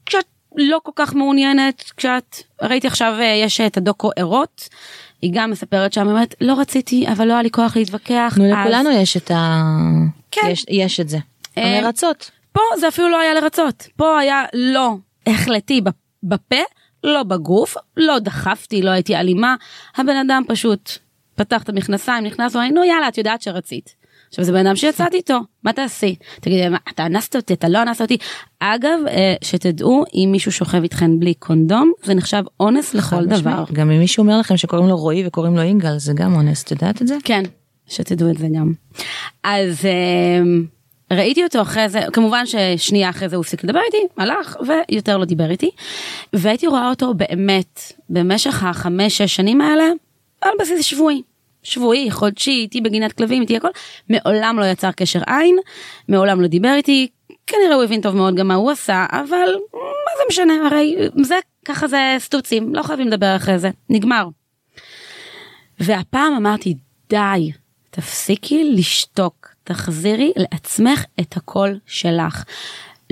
כשאת 0.06 0.24
לא 0.56 0.80
כל 0.82 0.92
כך 0.96 1.14
מעוניינת, 1.14 1.92
כשאת, 1.96 2.42
ראיתי 2.62 2.86
עכשיו 2.86 3.14
אה, 3.20 3.24
יש 3.44 3.60
את 3.60 3.76
הדוקו 3.76 4.10
ערות, 4.16 4.68
היא 5.22 5.30
גם 5.34 5.50
מספרת 5.50 5.92
שם 5.92 6.06
באמת 6.06 6.34
לא 6.40 6.60
רציתי 6.60 7.06
אבל 7.12 7.28
לא 7.28 7.32
היה 7.32 7.42
לי 7.42 7.50
כוח 7.50 7.76
להתווכח. 7.76 8.34
נו, 8.38 8.44
אז- 8.44 8.50
לכולנו 8.66 8.90
יש 8.90 9.16
את 9.16 9.30
ה... 9.30 9.62
כן. 10.30 10.48
יש, 10.50 10.64
יש 10.68 11.00
את 11.00 11.08
זה. 11.08 11.18
המרצות. 11.56 12.30
פה 12.52 12.60
זה 12.80 12.88
אפילו 12.88 13.08
לא 13.08 13.20
היה 13.20 13.34
לרצות, 13.34 13.86
פה 13.96 14.18
היה 14.18 14.44
לא 14.54 14.94
החלטי 15.26 15.80
בפ- 15.80 15.92
בפה, 16.22 16.56
לא 17.04 17.22
בגוף, 17.22 17.76
לא 17.96 18.18
דחפתי, 18.18 18.82
לא 18.82 18.90
הייתי 18.90 19.16
אלימה, 19.16 19.54
הבן 19.96 20.16
אדם 20.16 20.42
פשוט 20.48 20.90
פתח 21.34 21.62
את 21.62 21.68
המכנסיים, 21.68 22.24
נכנס 22.24 22.54
ואומר, 22.54 22.68
נו 22.68 22.84
יאללה, 22.84 23.08
את 23.08 23.18
יודעת 23.18 23.42
שרצית. 23.42 23.94
עכשיו 24.28 24.44
זה 24.44 24.52
בן 24.52 24.66
אדם 24.66 24.76
שיצאתי 24.76 25.16
איתו, 25.16 25.38
מה 25.64 25.72
תעשי? 25.72 26.16
תגידי, 26.40 26.76
אתה 26.94 27.06
אנסת 27.06 27.36
אותי, 27.36 27.54
אתה 27.54 27.68
לא 27.68 27.82
אנסת 27.82 28.00
אותי. 28.00 28.16
אגב, 28.58 28.98
אה, 29.08 29.34
שתדעו, 29.44 30.04
אם 30.14 30.28
מישהו 30.32 30.52
שוכב 30.52 30.82
איתכן 30.82 31.18
בלי 31.18 31.34
קונדום, 31.34 31.92
זה 32.02 32.14
נחשב 32.14 32.42
אונס 32.60 32.94
לכל 32.94 33.26
דבר. 33.26 33.64
גם 33.72 33.90
אם 33.90 33.98
מישהו 33.98 34.22
אומר 34.22 34.38
לכם 34.40 34.56
שקוראים 34.56 34.88
לו 34.88 34.96
רועי 34.96 35.26
וקוראים 35.26 35.56
לו 35.56 35.62
יגאל, 35.62 35.98
זה 35.98 36.12
גם 36.12 36.34
אונס, 36.34 36.62
את 36.62 36.70
יודעת 36.70 37.02
את 37.02 37.06
זה? 37.06 37.16
כן, 37.24 37.42
שתדעו 37.86 38.30
את 38.30 38.38
זה 38.38 38.48
גם. 38.54 38.72
אז 39.44 39.84
אה, 39.84 40.42
ראיתי 41.12 41.44
אותו 41.44 41.62
אחרי 41.62 41.88
זה, 41.88 42.00
כמובן 42.12 42.44
ששנייה 42.46 43.10
אחרי 43.10 43.28
זה 43.28 43.36
הוא 43.36 43.40
הפסיק 43.40 43.64
לדבר 43.64 43.80
איתי, 43.86 44.06
הלך 44.16 44.56
ויותר 44.66 45.18
לא 45.18 45.24
דיבר 45.24 45.50
איתי. 45.50 45.70
והייתי 46.32 46.66
רואה 46.66 46.90
אותו 46.90 47.14
באמת 47.14 47.80
במשך 48.10 48.62
החמש 48.62 49.18
שש 49.18 49.36
שנים 49.36 49.60
האלה 49.60 49.84
על 50.40 50.50
בסיס 50.60 50.84
שבועי. 50.84 51.22
שבועי, 51.62 52.10
חודשי, 52.10 52.50
איתי 52.50 52.80
בגינת 52.80 53.12
כלבים, 53.12 53.42
איתי 53.42 53.56
הכל, 53.56 53.68
מעולם 54.10 54.58
לא 54.58 54.64
יצר 54.64 54.92
קשר 54.92 55.20
עין, 55.26 55.58
מעולם 56.08 56.40
לא 56.40 56.46
דיבר 56.46 56.74
איתי, 56.74 57.08
כנראה 57.46 57.74
הוא 57.74 57.84
הבין 57.84 58.00
טוב 58.00 58.16
מאוד 58.16 58.34
גם 58.34 58.48
מה 58.48 58.54
הוא 58.54 58.70
עשה, 58.70 59.06
אבל 59.10 59.56
מה 59.72 60.12
זה 60.18 60.22
משנה, 60.28 60.66
הרי 60.66 60.96
זה, 61.22 61.38
ככה 61.64 61.88
זה 61.88 62.16
סטוצים, 62.18 62.74
לא 62.74 62.82
חייבים 62.82 63.06
לדבר 63.08 63.36
אחרי 63.36 63.58
זה, 63.58 63.70
נגמר. 63.90 64.28
והפעם 65.80 66.32
אמרתי 66.32 66.74
די 67.08 67.52
תפסיקי 67.90 68.72
לשתוק 68.74 69.47
תחזירי 69.68 70.32
לעצמך 70.36 71.04
את 71.20 71.36
הקול 71.36 71.78
שלך. 71.86 72.44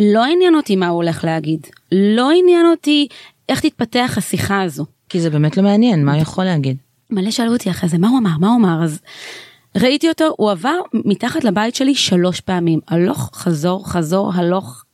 לא 0.01 0.25
עניין 0.25 0.55
אותי 0.55 0.77
מה 0.77 0.88
הוא 0.88 0.97
הולך 0.97 1.25
להגיד 1.25 1.66
לא 1.92 2.31
עניין 2.31 2.66
אותי 2.66 3.09
איך 3.49 3.61
תתפתח 3.61 4.14
השיחה 4.16 4.62
הזו. 4.62 4.85
כי 5.09 5.21
זה 5.21 5.31
באמת 5.31 5.57
לא 5.57 5.62
מעניין, 5.62 6.05
מה 6.05 6.12
הוא 6.14 6.23
יכול 6.23 6.45
להגיד? 6.45 6.77
מלא 7.11 7.31
שאלו 7.31 7.53
אותי 7.53 7.71
אחרי 7.71 7.88
זה 7.88 7.99
מה 7.99 8.09
הוא 8.09 8.19
אמר 8.19 8.38
מה 8.40 8.49
הוא 8.49 8.57
אמר 8.57 8.85
אז 8.85 9.01
ראיתי 9.77 10.09
אותו 10.09 10.25
הוא 10.37 10.51
עבר 10.51 10.79
מתחת 10.95 11.45
לבית 11.45 11.75
שלי 11.75 11.95
שלוש 11.95 12.40
פעמים 12.40 12.81
הלוך 12.88 13.31
חזור 13.35 13.88
חזור 13.88 14.33
הלוך. 14.35 14.85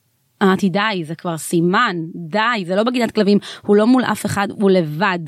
אמרתי 0.42 0.68
די 0.68 1.04
זה 1.04 1.14
כבר 1.14 1.38
סימן 1.38 1.96
די 2.14 2.64
זה 2.66 2.76
לא 2.76 2.82
בגינת 2.82 3.10
כלבים 3.10 3.38
הוא 3.66 3.76
לא 3.76 3.86
מול 3.86 4.04
אף 4.04 4.26
אחד 4.26 4.48
הוא 4.50 4.70
לבד. 4.70 5.18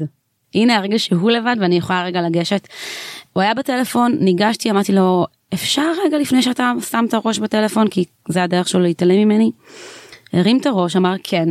הנה 0.54 0.76
הרגע 0.76 0.98
שהוא 0.98 1.30
לבד 1.30 1.56
ואני 1.60 1.76
יכולה 1.76 2.04
רגע 2.04 2.22
לגשת. 2.22 2.68
הוא 3.32 3.42
היה 3.42 3.54
בטלפון 3.54 4.16
ניגשתי 4.20 4.70
אמרתי 4.70 4.92
לו 4.92 5.26
אפשר 5.54 5.92
רגע 6.06 6.18
לפני 6.18 6.42
שאתה 6.42 6.72
שם 6.90 7.04
את 7.08 7.14
הראש 7.14 7.38
בטלפון, 7.38 7.88
כי 7.88 8.04
זה 8.28 8.42
הדרך 8.42 8.68
שלו 8.68 8.80
להתעלם 8.80 9.16
ממני? 9.16 9.50
הרים 10.32 10.58
את 10.58 10.66
הראש, 10.66 10.96
אמר 10.96 11.14
כן, 11.22 11.48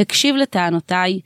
הקשיב 0.00 0.36
לטענותיי, 0.36 1.20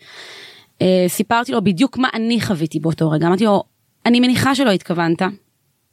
אה, 0.83 1.05
סיפרתי 1.09 1.53
לו 1.53 1.65
בדיוק 1.65 1.99
מה 1.99 2.09
אני 2.15 2.41
חוויתי 2.41 2.81
באותו 2.81 3.11
רגע, 3.11 3.27
אמרתי 3.27 3.45
לו, 3.45 3.63
אני 4.07 4.21
מניחה 4.21 4.55
שלא 4.55 4.71
התכוונת, 4.71 5.23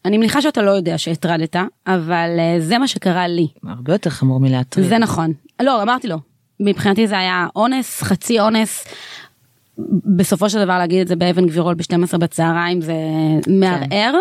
אני 0.05 0.17
מניחה 0.17 0.41
שאתה 0.41 0.61
לא 0.61 0.71
יודע 0.71 0.97
שהטרדת, 0.97 1.55
אבל 1.87 2.29
אה, 2.39 2.55
זה 2.59 2.77
מה 2.77 2.87
שקרה 2.87 3.27
לי. 3.27 3.47
הרבה 3.67 3.93
יותר 3.93 4.09
חמור 4.09 4.39
מלהטריד. 4.39 4.87
זה 4.87 4.97
נכון. 4.97 5.33
לא, 5.61 5.83
אמרתי 5.83 6.07
לו, 6.07 6.17
מבחינתי 6.59 7.07
זה 7.07 7.17
היה 7.17 7.47
אונס, 7.55 8.03
חצי 8.03 8.39
אונס. 8.39 8.85
בסופו 10.17 10.49
של 10.49 10.63
דבר 10.63 10.77
להגיד 10.77 11.01
את 11.01 11.07
זה 11.07 11.15
באבן 11.15 11.45
גבירול 11.45 11.75
ב-12 11.75 12.17
בצהריים 12.17 12.81
זה 12.81 12.93
מערער, 13.47 14.15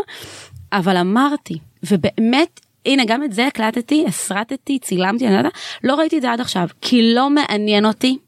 אבל 0.73 0.97
אמרתי, 0.97 1.59
ובאמת, 1.91 2.61
הנה 2.87 3.05
גם 3.07 3.25
את 3.25 3.33
זה 3.33 3.47
הקלטתי, 3.47 4.05
הסרטתי, 4.07 4.79
צילמתי, 4.79 5.27
אני 5.27 5.33
לא 5.33 5.39
יודעת, 5.39 5.53
לא 5.85 5.95
ראיתי 5.95 6.17
את 6.17 6.23
זה 6.23 6.33
עד 6.33 6.41
עכשיו, 6.41 6.69
כי 6.81 7.15
לא 7.15 7.31
מעניין 7.31 7.87
אותי. 7.87 8.19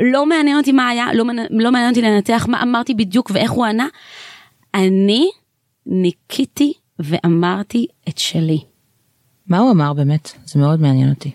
לא 0.00 0.26
מעניין 0.26 0.58
אותי 0.58 0.72
מה 0.72 0.88
היה, 0.88 1.06
לא, 1.14 1.24
לא 1.50 1.72
מעניין 1.72 1.90
אותי 1.90 2.02
לנתח 2.02 2.46
מה 2.48 2.62
אמרתי 2.62 2.94
בדיוק 2.94 3.30
ואיך 3.34 3.50
הוא 3.50 3.64
ענה. 3.64 3.86
אני 4.74 5.30
ניקיתי 5.86 6.72
ואמרתי 6.98 7.86
את 8.08 8.18
שלי. 8.18 8.58
מה 9.46 9.58
הוא 9.58 9.70
אמר 9.70 9.92
באמת? 9.92 10.32
זה 10.44 10.58
מאוד 10.58 10.80
מעניין 10.80 11.10
אותי. 11.10 11.30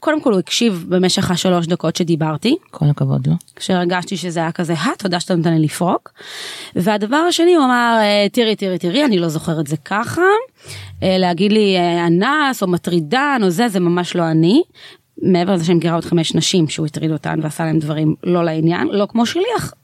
קודם 0.00 0.20
כל 0.20 0.32
הוא 0.32 0.38
הקשיב 0.38 0.84
במשך 0.88 1.30
השלוש 1.30 1.66
דקות 1.66 1.96
שדיברתי. 1.96 2.56
כל 2.70 2.86
הכבוד 2.90 3.26
לו. 3.26 3.34
כשהרגשתי 3.56 4.16
שזה 4.16 4.40
היה 4.40 4.52
כזה, 4.52 4.72
אה, 4.72 4.90
תודה 4.98 5.20
שאתה 5.20 5.34
נותן 5.34 5.54
לי 5.54 5.64
לפרוק. 5.64 6.12
והדבר 6.76 7.16
השני 7.16 7.54
הוא 7.54 7.64
אמר, 7.64 7.96
אה, 8.00 8.26
תראי, 8.32 8.56
תראי, 8.56 8.78
תראי, 8.78 9.04
אני 9.04 9.18
לא 9.18 9.28
זוכר 9.28 9.60
את 9.60 9.66
זה 9.66 9.76
ככה. 9.76 10.22
אה, 11.02 11.18
להגיד 11.18 11.52
לי 11.52 11.76
אה, 11.76 12.06
אנס 12.06 12.62
או 12.62 12.68
מטרידן 12.68 13.40
או 13.42 13.50
זה, 13.50 13.68
זה 13.68 13.80
ממש 13.80 14.16
לא 14.16 14.30
אני. 14.30 14.62
מעבר 15.22 15.54
לזה 15.54 15.64
שאני 15.64 15.78
מכירה 15.78 15.94
עוד 15.94 16.04
חמש 16.04 16.34
נשים 16.34 16.68
שהוא 16.68 16.86
הטריד 16.86 17.10
אותן 17.10 17.40
ועשה 17.42 17.64
להם 17.64 17.78
דברים 17.78 18.14
לא 18.24 18.44
לעניין, 18.44 18.88
לא 18.88 19.06
כמו 19.10 19.26
שליח. 19.26 19.74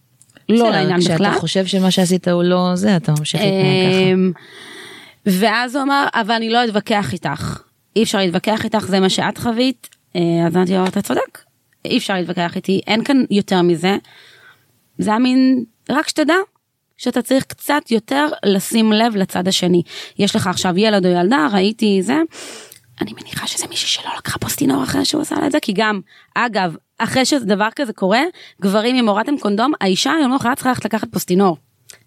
לא 0.48 0.70
לעניין 0.70 1.00
בכלל. 1.00 1.16
כשאתה 1.16 1.40
חושב 1.40 1.66
שמה 1.66 1.90
שעשית 1.90 2.28
הוא 2.28 2.42
לא 2.42 2.70
זה, 2.74 2.96
אתה 2.96 3.12
ממשיך 3.18 3.40
להתנהג 3.40 3.92
ככה. 3.92 4.12
אמ, 4.12 4.32
ואז 5.26 5.76
הוא 5.76 5.82
אמר, 5.82 6.06
אבל 6.14 6.34
אני 6.34 6.50
לא 6.50 6.64
אתווכח 6.64 7.12
איתך. 7.12 7.60
אי 7.96 8.02
אפשר 8.02 8.18
להתווכח 8.18 8.64
איתך, 8.64 8.86
זה 8.86 9.00
מה 9.00 9.08
שאת 9.08 9.38
חווית. 9.38 9.95
אה, 10.16 10.46
אז 10.46 10.56
אמרתי 10.56 10.72
לו, 10.72 10.86
אתה 10.86 11.02
צודק, 11.02 11.44
אי 11.84 11.98
אפשר 11.98 12.14
להתווכח 12.14 12.56
איתי, 12.56 12.80
אין 12.86 13.04
כאן 13.04 13.24
יותר 13.30 13.62
מזה. 13.62 13.96
זה 14.98 15.10
היה 15.10 15.18
מין, 15.18 15.64
רק 15.90 16.08
שתדע 16.08 16.34
שאתה 16.96 17.22
צריך 17.22 17.44
קצת 17.44 17.90
יותר 17.90 18.26
לשים 18.44 18.92
לב 18.92 19.16
לצד 19.16 19.48
השני. 19.48 19.82
יש 20.18 20.36
לך 20.36 20.46
עכשיו 20.46 20.78
ילד 20.78 21.06
או 21.06 21.10
ילדה, 21.10 21.48
ראיתי 21.52 22.02
זה. 22.02 22.16
אני 23.00 23.12
מניחה 23.20 23.46
שזה 23.46 23.66
מישהי 23.66 23.88
שלא 23.88 24.10
לקחה 24.18 24.38
פוסטינור 24.38 24.82
אחרי 24.82 25.04
שהוא 25.04 25.22
עשה 25.22 25.34
לה 25.40 25.46
את 25.46 25.52
זה, 25.52 25.60
כי 25.60 25.72
גם, 25.72 26.00
אגב, 26.34 26.76
אחרי 26.98 27.24
שדבר 27.24 27.68
כזה 27.76 27.92
קורה, 27.92 28.20
גברים 28.62 28.96
אם 28.96 29.08
הורדתם 29.08 29.38
קונדום, 29.38 29.72
האישה 29.80 30.12
היום 30.12 30.32
לא 30.32 30.54
צריכה 30.54 30.68
ללכת 30.68 30.84
לקחת 30.84 31.08
פוסטינור. 31.12 31.56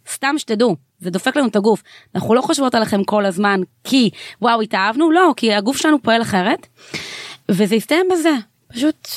סתם 0.09 0.35
שתדעו, 0.37 0.75
זה 0.99 1.09
דופק 1.09 1.37
לנו 1.37 1.47
את 1.47 1.55
הגוף. 1.55 1.83
אנחנו 2.15 2.33
לא 2.33 2.41
חושבות 2.41 2.75
עליכם 2.75 3.03
כל 3.03 3.25
הזמן 3.25 3.61
כי 3.83 4.09
וואו 4.41 4.61
התאהבנו, 4.61 5.11
לא, 5.11 5.33
כי 5.37 5.53
הגוף 5.53 5.77
שלנו 5.77 6.01
פועל 6.03 6.21
אחרת. 6.21 6.67
וזה 7.49 7.75
יסתיים 7.75 8.05
בזה, 8.11 8.29
פשוט, 8.67 9.07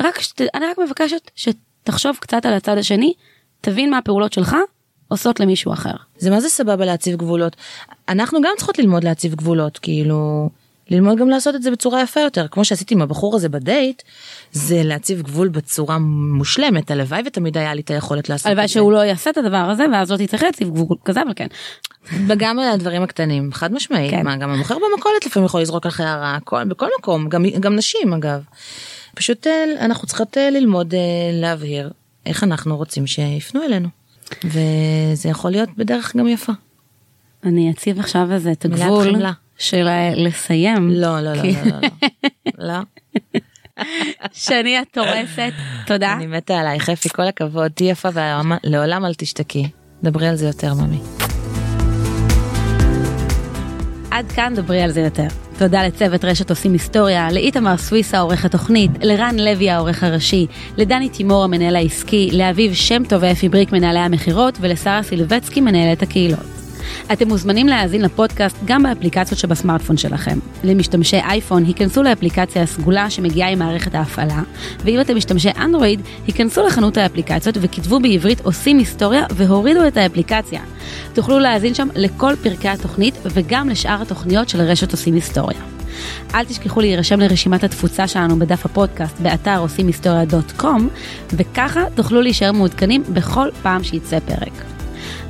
רק, 0.00 0.20
שת, 0.20 0.40
אני 0.40 0.66
רק 0.66 0.78
מבקשת 0.78 1.30
שתחשוב 1.34 2.16
קצת 2.20 2.46
על 2.46 2.52
הצד 2.52 2.78
השני, 2.78 3.12
תבין 3.60 3.90
מה 3.90 3.98
הפעולות 3.98 4.32
שלך 4.32 4.56
עושות 5.08 5.40
למישהו 5.40 5.72
אחר. 5.72 5.94
זה 6.18 6.30
מה 6.30 6.40
זה 6.40 6.48
סבבה 6.48 6.84
להציב 6.84 7.16
גבולות. 7.16 7.56
אנחנו 8.08 8.40
גם 8.42 8.52
צריכות 8.56 8.78
ללמוד 8.78 9.04
להציב 9.04 9.34
גבולות, 9.34 9.78
כאילו, 9.78 10.50
ללמוד 10.90 11.18
גם 11.18 11.28
לעשות 11.28 11.54
את 11.54 11.62
זה 11.62 11.70
בצורה 11.70 12.02
יפה 12.02 12.20
יותר, 12.20 12.48
כמו 12.48 12.64
שעשיתי 12.64 12.94
עם 12.94 13.02
הבחור 13.02 13.36
הזה 13.36 13.48
בדייט, 13.48 14.02
זה 14.52 14.82
להציב 14.84 15.22
גבול 15.22 15.48
בצורה 15.48 15.98
מושלמת, 15.98 16.90
הלוואי 16.90 17.22
ותמיד 17.26 17.58
היה 17.58 17.74
לי 17.74 17.80
את 17.80 17.90
היכולת 17.90 18.28
לעשות 18.28 18.40
את 18.40 18.42
זה. 18.42 18.50
הלוואי 18.50 18.68
שהוא 18.68 18.92
לא 18.92 18.98
יעשה 18.98 19.30
את 19.30 19.38
הדבר 19.38 19.56
הזה, 19.56 19.84
ואז 19.92 20.10
לא 20.10 20.16
תצטרך 20.16 20.42
להציב 20.42 20.68
גבול 20.68 20.96
כזה, 21.04 21.22
אבל 21.22 21.32
כן. 21.36 21.46
וגם 22.26 22.58
על 22.58 22.70
הדברים 22.70 23.02
הקטנים, 23.02 23.52
חד 23.52 23.72
משמעית, 23.72 24.10
כן. 24.10 24.24
מה, 24.24 24.36
גם 24.36 24.50
המוכר 24.50 24.74
במכולת 24.74 25.26
לפעמים 25.26 25.46
יכול 25.46 25.60
לזרוק 25.60 25.86
לך 25.86 26.00
הערה, 26.00 26.38
בכל 26.68 26.88
מקום, 26.98 27.28
גם, 27.28 27.44
גם 27.60 27.76
נשים 27.76 28.12
אגב. 28.12 28.42
פשוט 29.14 29.46
אה, 29.46 29.64
אנחנו 29.80 30.06
צריכות 30.08 30.38
אה, 30.38 30.50
ללמוד 30.50 30.94
אה, 30.94 31.00
להבהיר 31.32 31.90
איך 32.26 32.44
אנחנו 32.44 32.76
רוצים 32.76 33.06
שיפנו 33.06 33.62
אלינו. 33.62 33.88
וזה 34.44 35.28
יכול 35.28 35.50
להיות 35.50 35.68
בדרך 35.76 36.16
גם 36.16 36.28
יפה. 36.28 36.52
אני 37.44 37.70
אציב 37.70 37.98
עכשיו 37.98 38.32
איזה 38.32 38.52
את 38.52 38.64
הגבול 38.64 39.16
של 39.60 39.88
לסיים. 40.16 40.90
לא, 40.90 41.20
לא, 41.20 41.32
לא, 41.32 41.42
לא, 41.42 41.80
לא. 41.80 41.88
לא. 42.58 42.80
שני 44.32 44.80
את 44.80 44.98
הורסת, 44.98 45.52
תודה. 45.86 46.12
אני 46.12 46.26
מתה 46.26 46.60
עלייך, 46.60 46.88
אפי, 46.88 47.08
כל 47.08 47.22
הכבוד, 47.22 47.70
תהיי 47.70 47.90
יפה 47.90 48.08
ולעולם 48.64 49.04
אל 49.04 49.14
תשתקי. 49.14 49.68
דברי 50.02 50.28
על 50.28 50.36
זה 50.36 50.46
יותר, 50.46 50.74
ממי. 50.74 50.98
עד 54.10 54.32
כאן 54.32 54.52
דברי 54.56 54.82
על 54.82 54.90
זה 54.90 55.00
יותר. 55.00 55.26
תודה 55.58 55.86
לצוות 55.86 56.24
רשת 56.24 56.50
עושים 56.50 56.72
היסטוריה, 56.72 57.32
לאיתמר 57.32 57.76
סוויסה 57.76 58.20
עורך 58.20 58.44
התוכנית, 58.44 58.90
לרן 59.02 59.38
לוי 59.38 59.70
העורך 59.70 60.02
הראשי, 60.02 60.46
לדני 60.76 61.08
תימור 61.08 61.44
המנהל 61.44 61.76
העסקי, 61.76 62.30
לאביב 62.32 62.74
שם 62.74 63.02
טוב 63.08 63.22
ואפי 63.22 63.48
בריק 63.48 63.72
מנהלי 63.72 63.98
המכירות 63.98 64.58
ולשרה 64.60 65.02
סילבצקי 65.02 65.60
מנהלת 65.60 66.02
הקהילות. 66.02 66.59
אתם 67.12 67.28
מוזמנים 67.28 67.68
להאזין 67.68 68.02
לפודקאסט 68.02 68.56
גם 68.64 68.82
באפליקציות 68.82 69.38
שבסמארטפון 69.40 69.96
שלכם. 69.96 70.38
למשתמשי 70.64 71.16
אייפון, 71.16 71.64
היכנסו 71.64 72.02
לאפליקציה 72.02 72.62
הסגולה 72.62 73.10
שמגיעה 73.10 73.50
עם 73.50 73.58
מערכת 73.58 73.94
ההפעלה, 73.94 74.42
ואם 74.84 75.00
אתם 75.00 75.16
משתמשי 75.16 75.50
אנדרואיד, 75.58 76.00
היכנסו 76.26 76.66
לחנות 76.66 76.96
האפליקציות 76.96 77.56
וכתבו 77.60 78.00
בעברית 78.00 78.40
עושים 78.40 78.78
היסטוריה 78.78 79.26
והורידו 79.30 79.86
את 79.86 79.96
האפליקציה. 79.96 80.60
תוכלו 81.14 81.38
להאזין 81.38 81.74
שם 81.74 81.88
לכל 81.94 82.34
פרקי 82.42 82.68
התוכנית 82.68 83.14
וגם 83.24 83.68
לשאר 83.68 84.02
התוכניות 84.02 84.48
של 84.48 84.60
רשת 84.60 84.92
עושים 84.92 85.14
היסטוריה. 85.14 85.58
אל 86.34 86.44
תשכחו 86.44 86.80
להירשם 86.80 87.20
לרשימת 87.20 87.64
התפוצה 87.64 88.08
שלנו 88.08 88.38
בדף 88.38 88.66
הפודקאסט 88.66 89.20
באתר 89.20 89.58
עושים 89.58 89.86
היסטוריה.קום, 89.86 90.88
וככה 91.32 91.84
תוכלו 91.94 92.22
להישאר 92.22 92.52
מעודכנים 92.52 93.02
בכל 93.12 93.48
פעם 93.62 93.82
שיצא 93.82 94.18
פרק. 94.20 94.79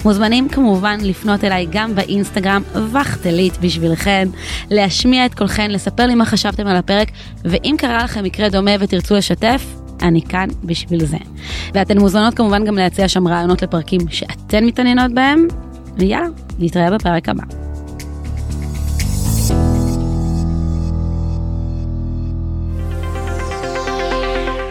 מוזמנים 0.05 0.49
כמובן 0.49 0.99
לפנות 1.03 1.45
אליי 1.45 1.67
גם 1.71 1.95
באינסטגרם 1.95 2.63
וכתלית 2.93 3.59
בשבילכן, 3.61 4.29
להשמיע 4.71 5.27
את 5.27 5.35
קולכן, 5.35 5.71
לספר 5.71 6.07
לי 6.07 6.15
מה 6.15 6.25
חשבתם 6.25 6.67
על 6.67 6.77
הפרק, 6.77 7.09
ואם 7.45 7.75
קרה 7.79 8.05
לכם 8.05 8.25
מקרה 8.25 8.49
דומה 8.49 8.71
ותרצו 8.81 9.17
לשתף, 9.17 9.63
אני 10.03 10.23
כאן 10.23 10.49
בשביל 10.65 11.05
זה. 11.05 11.19
ואתן 11.75 11.99
מוזמנות 11.99 12.35
כמובן 12.35 12.65
גם 12.65 12.79
להציע 12.79 13.09
שם 13.09 13.29
רעיונות 13.29 13.63
לפרקים 13.63 14.01
שאתן 14.09 14.65
מתעניינות 14.65 15.13
בהם, 15.15 15.47
ויאללה, 15.99 16.27
נתראה 16.59 16.91
בפרק 16.91 17.29
הבא. 17.29 17.60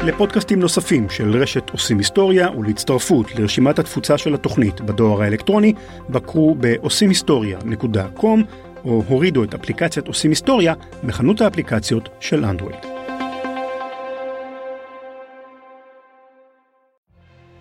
לפודקאסטים 0.09 0.59
נוספים 0.59 1.09
של 1.09 1.37
רשת 1.37 1.69
עושים 1.69 1.97
היסטוריה 1.97 2.49
ולהצטרפות 2.51 3.35
לרשימת 3.35 3.79
התפוצה 3.79 4.17
של 4.17 4.33
התוכנית 4.33 4.81
בדואר 4.81 5.21
האלקטרוני, 5.21 5.73
בקרו 6.09 6.55
בעושים 6.55 7.09
היסטוריה.com 7.09 8.39
או 8.85 9.03
הורידו 9.07 9.43
את 9.43 9.53
אפליקציית 9.53 10.07
עושים 10.07 10.31
היסטוריה 10.31 10.73
מחנות 11.03 11.41
האפליקציות 11.41 12.09
של 12.19 12.45
אנדרואיד. 12.45 12.79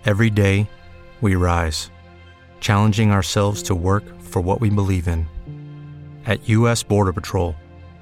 Every 0.04 0.30
day 0.30 0.66
we 1.20 1.34
rise, 1.34 1.90
challenging 2.60 3.10
ourselves 3.10 3.62
to 3.68 3.74
work 3.74 4.04
for 4.30 4.40
what 4.40 4.60
we 4.62 4.70
believe 4.70 5.06
in. 5.14 5.20
At 6.26 6.48
U.S. 6.56 6.82
Border 6.82 7.12
Patrol, 7.12 7.54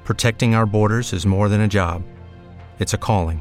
protecting 0.04 0.54
our 0.54 0.66
borders 0.66 1.12
is 1.12 1.26
more 1.34 1.48
than 1.48 1.62
a 1.62 1.74
job, 1.80 1.98
it's 2.78 2.94
a 2.94 3.04
calling. 3.08 3.40